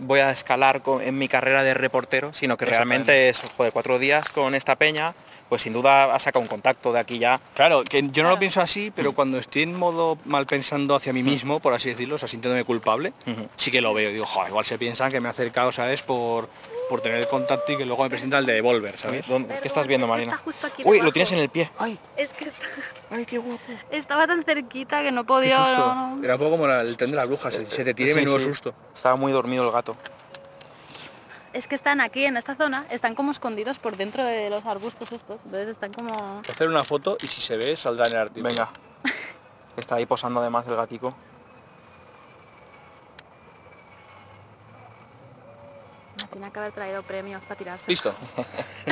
[0.00, 3.98] voy a escalar con- en mi carrera de reportero, sino que realmente es, joder, cuatro
[3.98, 5.14] días con esta peña,
[5.48, 7.40] pues sin duda ha sacado un contacto de aquí ya.
[7.54, 11.12] Claro, que yo no lo pienso así, pero cuando estoy en modo mal pensando hacia
[11.12, 13.12] mí mismo, por así decirlo, o sea, sintiéndome culpable,
[13.56, 14.10] sí que lo veo.
[14.12, 16.02] Digo, joder, igual se piensan que me he acercado, ¿sabes?
[16.02, 16.48] Por,
[16.88, 19.26] por tener el contacto y que luego me presenta el de Devolver, ¿sabes?
[19.26, 20.32] ¿Dónde- ¿Qué estás viendo, Es que Marina?
[20.32, 21.70] está justo aquí Uy, lo tienes en el pie.
[22.16, 22.66] Es que está-
[23.10, 23.62] Ay, qué guapo.
[23.90, 25.58] estaba tan cerquita que no Qué podía...
[25.58, 25.94] susto.
[25.94, 26.24] no, no.
[26.24, 28.20] Era un poco como la- el tren de las brujas, se, se te tire Sí,
[28.20, 28.44] menudo sí.
[28.44, 28.74] susto.
[28.94, 29.96] Estaba muy dormido el gato.
[31.52, 35.12] Es que están aquí en esta zona, están como escondidos por dentro de los arbustos
[35.12, 36.10] estos, entonces están como...
[36.10, 38.48] Voy a hacer una foto y si se ve saldrá en el artículo.
[38.50, 38.68] Venga.
[39.76, 41.14] Está ahí posando además el gatico.
[46.32, 47.90] Tiene que haber traído premios para tirarse.
[47.90, 48.14] Listo.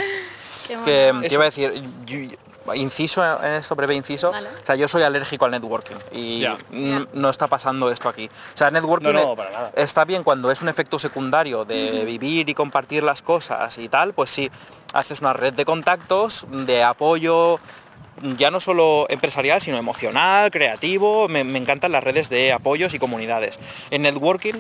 [0.66, 1.72] Qué Que te iba a decir,
[2.06, 4.48] yo- inciso en esto, breve inciso, Vale.
[4.48, 6.44] o sea, yo soy alérgico al networking y
[7.12, 8.26] no está pasando esto aquí.
[8.26, 9.70] O sea, networking No, no, e- para nada.
[9.76, 14.12] está bien cuando es un efecto secundario de vivir y compartir las cosas y tal,
[14.14, 14.50] pues sí,
[14.92, 17.60] haces una red de contactos, de apoyo,
[18.36, 22.98] ya no solo empresarial, sino emocional, creativo, me, me encantan las redes de apoyos y
[22.98, 23.60] comunidades.
[23.90, 24.54] En networking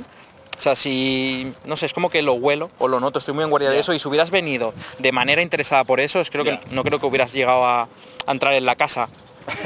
[0.58, 3.44] o sea, si, no sé, es como que lo huelo o lo noto, estoy muy
[3.44, 6.44] en guardia de eso y si hubieras venido de manera interesada por eso, es creo
[6.44, 7.82] que no creo que hubieras llegado a,
[8.26, 9.08] a entrar en la casa.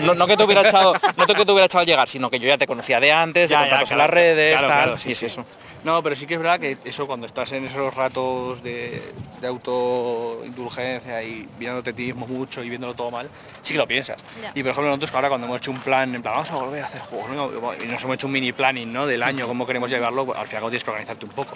[0.01, 2.39] No, no que te hubiera echado, no que te hubiera echado al llegar, sino que
[2.39, 4.85] yo ya te conocía de antes, de Ya, ya, contactos en las redes, claro, tal,
[4.85, 5.27] claro, sí, y es sí.
[5.27, 5.45] eso.
[5.85, 9.03] No, pero sí que es verdad que eso cuando estás en esos ratos de,
[9.41, 13.29] de autoindulgencia y viéndote a ti mismo mucho y viéndolo todo mal,
[13.63, 14.19] sí que lo piensas.
[14.55, 16.57] Y por ejemplo nosotros que ahora cuando hemos hecho un plan, en plan, vamos a
[16.57, 17.51] volver a hacer juegos, ¿no?
[17.83, 19.07] y nos hemos hecho un mini planning ¿no?
[19.07, 21.55] del año, cómo queremos llevarlo, pues, al final tienes que organizarte un poco.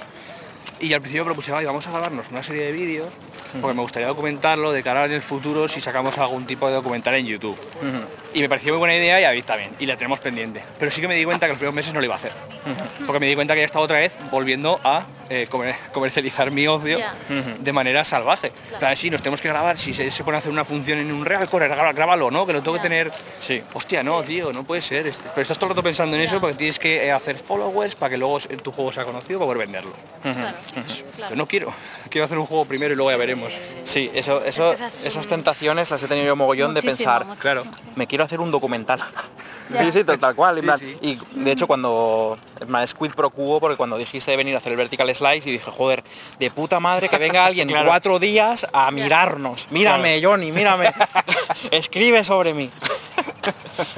[0.80, 3.12] Y al principio propuse, "Vale, vamos a grabarnos una serie de vídeos,
[3.60, 7.14] porque me gustaría documentarlo de cara en el futuro si sacamos algún tipo de documental
[7.14, 7.56] en YouTube.
[8.34, 10.60] Y me pareció muy buena idea y a David también, y la tenemos pendiente.
[10.78, 12.32] Pero sí que me di cuenta que los primeros meses no lo iba a hacer.
[13.06, 16.66] Porque me di cuenta que ya estaba otra vez volviendo a eh, comer- comercializar mi
[16.66, 16.98] ocio
[17.60, 18.50] de manera salvaje.
[18.78, 21.12] Claro, sí, nos tenemos que grabar, si se, se pone a hacer una función en
[21.12, 22.44] un real, corre, grábalo, ¿no?
[22.44, 23.12] Que lo tengo que tener...
[23.38, 23.62] Sí.
[23.72, 25.04] Hostia, no, tío, no puede ser.
[25.04, 28.10] Pero estás todo el rato pensando en eso porque tienes que eh, hacer followers para
[28.10, 29.92] que luego tu juego sea conocido para poder venderlo.
[30.22, 31.36] Claro, Pero claro.
[31.36, 31.74] no quiero.
[32.10, 33.54] Quiero hacer un juego primero y luego ya veremos.
[33.82, 37.40] Sí, eso, eso, Es que esas tentaciones las he tenido yo mogollón de pensar, muchísimo.
[37.40, 37.64] Claro.
[37.96, 39.00] me quiero hacer un documental.
[39.78, 40.60] Sí, sí, tal, tal cual.
[40.78, 40.98] Sí, sí.
[41.00, 42.36] Y de hecho cuando
[42.68, 45.52] más Squid Pro Cubo, porque cuando dijiste de venir a hacer el vertical slice y
[45.52, 46.04] dije, joder,
[46.38, 47.88] de puta madre que venga alguien Claro.
[47.88, 49.66] cuatro días a mirarnos.
[49.70, 50.92] Mírame, Johnny, mírame.
[51.70, 52.70] Escribe sobre mí.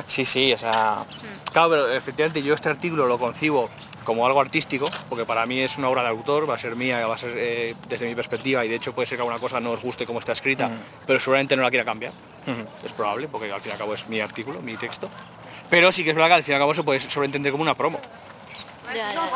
[0.07, 1.05] Sí, sí, o sea.
[1.57, 3.71] Claro, pero efectivamente yo este artículo lo concibo
[4.05, 7.07] como algo artístico, porque para mí es una obra de autor, va a ser mía,
[7.07, 9.59] va a ser eh, desde mi perspectiva y de hecho puede ser que alguna cosa
[9.59, 10.71] no os guste como está escrita,
[11.07, 12.13] pero seguramente no la quiera cambiar.
[12.85, 15.09] Es probable, porque al fin y al cabo es mi artículo, mi texto.
[15.71, 17.63] Pero sí que es verdad que al fin y al cabo se puede sobreentender como
[17.63, 18.01] una promo.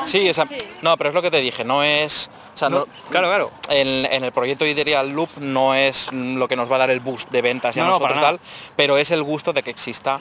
[0.05, 0.47] Sí, esa-
[0.83, 2.29] no, pero es lo que te dije, no es...
[2.55, 3.51] O sea, no, No, claro, claro.
[3.71, 7.01] En, en el proyecto Ideal Loop no es lo que nos va a dar el
[7.01, 8.29] boost de ventas y a No, nosotros nada.
[8.33, 8.41] tal,
[8.77, 10.21] pero es el gusto de que exista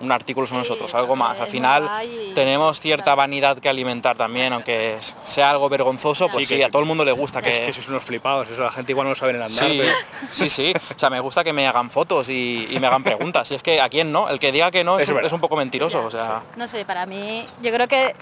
[0.00, 1.38] un artículo sobre Sí, nosotros, algo más.
[1.38, 1.88] Al es final
[2.34, 6.64] tenemos cierta vanidad que alimentar también, aunque es- sea algo vergonzoso, pues Sí, sí, que-
[6.64, 7.66] a todo el mundo le gusta Es que...
[7.66, 9.64] que sois unos flipados, eso la gente igual no lo sabe en el andar.
[9.64, 9.94] Sí, pero-
[10.32, 10.72] sí, sí.
[10.94, 13.50] O sea, me gusta que me hagan fotos y, y me hagan preguntas.
[13.50, 15.32] Y es que a quién no, el que diga que no es, es un- es
[15.32, 16.04] un poco mentiroso.
[16.04, 18.14] O sea, No sé, para mí, yo creo que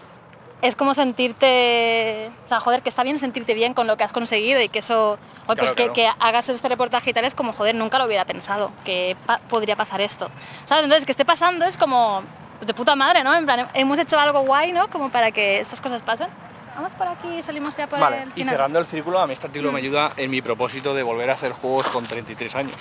[0.63, 4.13] es como sentirte, o sea, joder, que está bien sentirte bien con lo que has
[4.13, 7.53] conseguido y que eso, pues Claro, que, que hagas este reportaje y tal es como,
[7.53, 10.31] joder, nunca lo hubiera pensado, que pa- podría pasar esto.
[10.65, 10.85] ¿Sabes?
[10.85, 12.23] Entonces, que esté pasando es como
[12.61, 13.35] de puta madre, ¿no?
[13.35, 14.89] En plan, hemos hecho algo guay, ¿no?
[14.89, 16.29] Como para que estas cosas pasen.
[16.77, 19.47] Vamos por aquí, salimos ya por Vale, el Y cerrando el círculo, a mí este
[19.49, 22.77] artículo me ayuda en mi propósito de volver a hacer juegos con 33 años.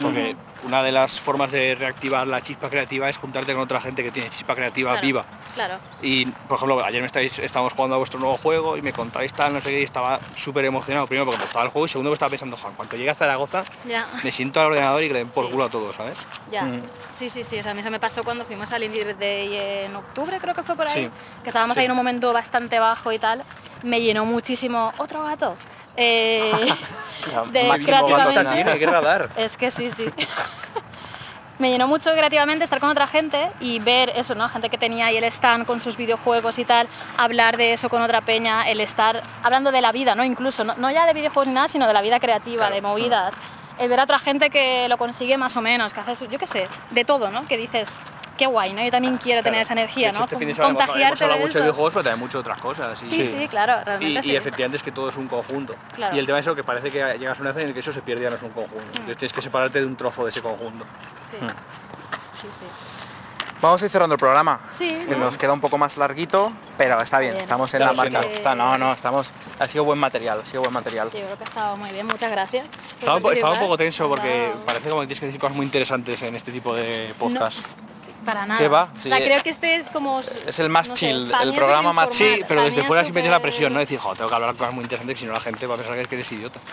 [0.00, 4.02] Porque una de las formas de reactivar la chispa creativa es juntarte con otra gente
[4.02, 5.24] que tiene chispa creativa Claro, viva.
[5.54, 5.78] Claro.
[6.02, 9.32] Y, por ejemplo, ayer me estáis, estábamos jugando a vuestro nuevo juego y me contáis
[9.32, 11.06] tal, no sé qué, y estaba súper emocionado.
[11.06, 13.14] Primero porque me gustaba el juego y segundo porque estaba pensando, Juan, cuando llegue a
[13.14, 14.06] Zaragoza, Ya.
[14.22, 15.52] me siento al ordenador y que le den por Sí.
[15.52, 16.16] culo a todos, ¿sabes?
[16.50, 16.82] Ya, Mm.
[17.18, 19.84] sí, sí, sí, o sea, a mí eso me pasó cuando fuimos al Indie Day
[19.86, 21.10] en octubre, creo que fue por ahí, Sí.
[21.42, 23.44] que estábamos ahí en un momento bastante bajo y tal,
[23.82, 25.56] me llenó muchísimo, otro gato,
[25.96, 26.50] eh,
[27.52, 28.40] de máximo gato
[28.70, 29.28] hay que radar.
[29.36, 30.06] Es que sí, sí.
[31.58, 34.48] me llenó mucho creativamente estar con otra gente y ver eso, ¿no?
[34.48, 38.02] Gente que tenía ahí el stand con sus videojuegos y tal, hablar de eso con
[38.02, 40.24] otra peña, el estar hablando de la vida, ¿no?
[40.24, 43.34] Incluso, no, no ya de videojuegos ni nada, sino de la vida creativa, de movidas.
[43.78, 46.38] El ver a otra gente que lo consigue más o menos, que hace, eso, yo
[46.38, 47.46] qué sé, de todo, ¿no?
[47.46, 47.98] Que dices,
[48.42, 48.82] qué guay, ¿no?
[48.82, 50.24] Yo también quiero tener esa energía, hecho, ¿no?
[50.24, 52.38] este fin de semana hemos- hemos Contagiarte hablado de mucho de videojuegos, pero también mucho
[52.38, 53.02] de otras cosas.
[53.02, 54.36] y- Sí, sí, claro, Y, realmente y sí.
[54.36, 55.74] efectivamente es que todo es un conjunto.
[55.94, 56.16] Claro.
[56.16, 57.80] Y el tema es eso, que parece que llegas a una vez en el que
[57.80, 58.84] eso se pierde ya no es un conjunto.
[58.84, 58.96] Mm.
[58.96, 60.84] Entonces tienes que separarte de un trozo de ese conjunto.
[61.30, 61.36] Sí.
[61.44, 61.48] Hmm.
[62.40, 62.66] Sí, sí.
[63.60, 64.58] Vamos a ir cerrando el programa.
[64.70, 65.18] Sí, Que ¿no?
[65.26, 67.42] nos queda un poco más larguito, pero está bien, Bien.
[67.42, 68.18] estamos en la marca.
[68.22, 69.30] Está, no, no, estamos.
[69.60, 71.10] Ha sido buen material, ha sido buen material.
[71.12, 72.66] Yo creo que ha estado muy bien, muchas gracias.
[72.98, 75.64] Estaba, estaba un poco tenso porque No, parece como que tienes que decir cosas muy
[75.66, 77.58] interesantes en este tipo de podcast.
[78.24, 78.60] Para nada.
[78.60, 78.88] ¿Qué va?
[78.96, 80.20] O sea, creo que este es como...
[80.46, 83.36] Es el más no chill, el programa más Sí, pero para desde fuera siempre tienes
[83.36, 83.80] la presión, ¿no?
[83.80, 85.94] Decir, jo, tengo que hablar cosas muy interesantes, si no la gente va a pensar
[85.96, 86.60] que, es que eres idiota.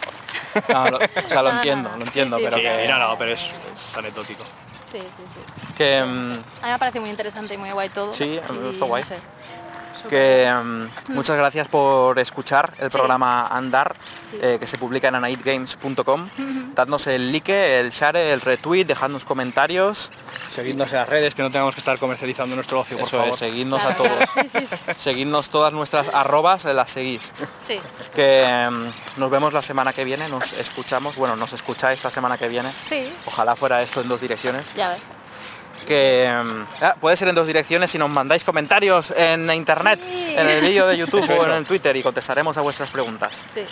[0.70, 2.98] No, lo- o sea, lo entiendo, lo entiendo, Sí, sí, pero Sí, que, sí, no,
[3.00, 4.44] no, pero es, es anecdótico.
[4.92, 5.74] Sí, sí, sí.
[5.78, 6.32] que, mm,
[6.64, 8.12] A mí me parece muy interesante y muy guay todo.
[8.12, 8.40] Sí,
[8.72, 9.04] está guay.
[9.04, 9.30] no sé, súper
[10.08, 12.98] que mm, muchas gracias por escuchar el Sí.
[12.98, 13.96] programa Andar,
[14.32, 14.38] Sí.
[14.42, 16.30] eh, que se publica en anaidgames.com.
[16.76, 20.12] Dadnos el like, el share, el retweet, dejadnos comentarios.
[20.54, 23.34] Seguidnos en las redes, que no tengamos que estar comercializando nuestro ocio, por Eso favor.
[23.34, 24.30] es, seguidnos Claro, a todos.
[24.34, 24.76] Sí, sí, sí.
[24.98, 27.32] Seguidnos todas nuestras arrobas, las seguís.
[27.66, 27.78] Sí,
[28.14, 32.38] Que mm, nos vemos la semana que viene, nos escuchamos, bueno, nos escucháis la semana
[32.38, 32.72] que viene.
[32.84, 34.72] sí, Ojalá fuera esto en dos direcciones.
[34.76, 35.00] ya ves.
[35.86, 40.36] Que mm, ah, puede ser en dos direcciones si nos mandáis comentarios en internet, Sí.
[40.38, 41.58] en el vídeo de YouTube Eso, o en eso.
[41.58, 43.42] el Twitter y contestaremos a vuestras preguntas.
[43.54, 43.66] Sí.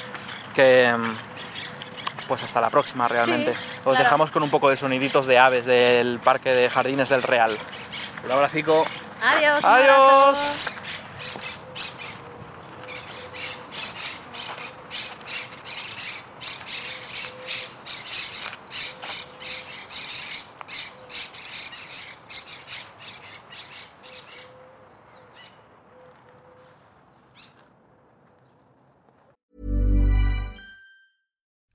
[0.55, 3.53] Que mm, pues hasta la próxima realmente.
[3.53, 3.99] Sí, Os claro.
[3.99, 7.58] dejamos con un poco de soniditos de aves del Parque de Jardines del Real.
[8.26, 8.86] Un abracico.
[9.22, 9.64] Adiós.
[9.64, 10.28] un abrazo.
[10.30, 10.66] Adiós.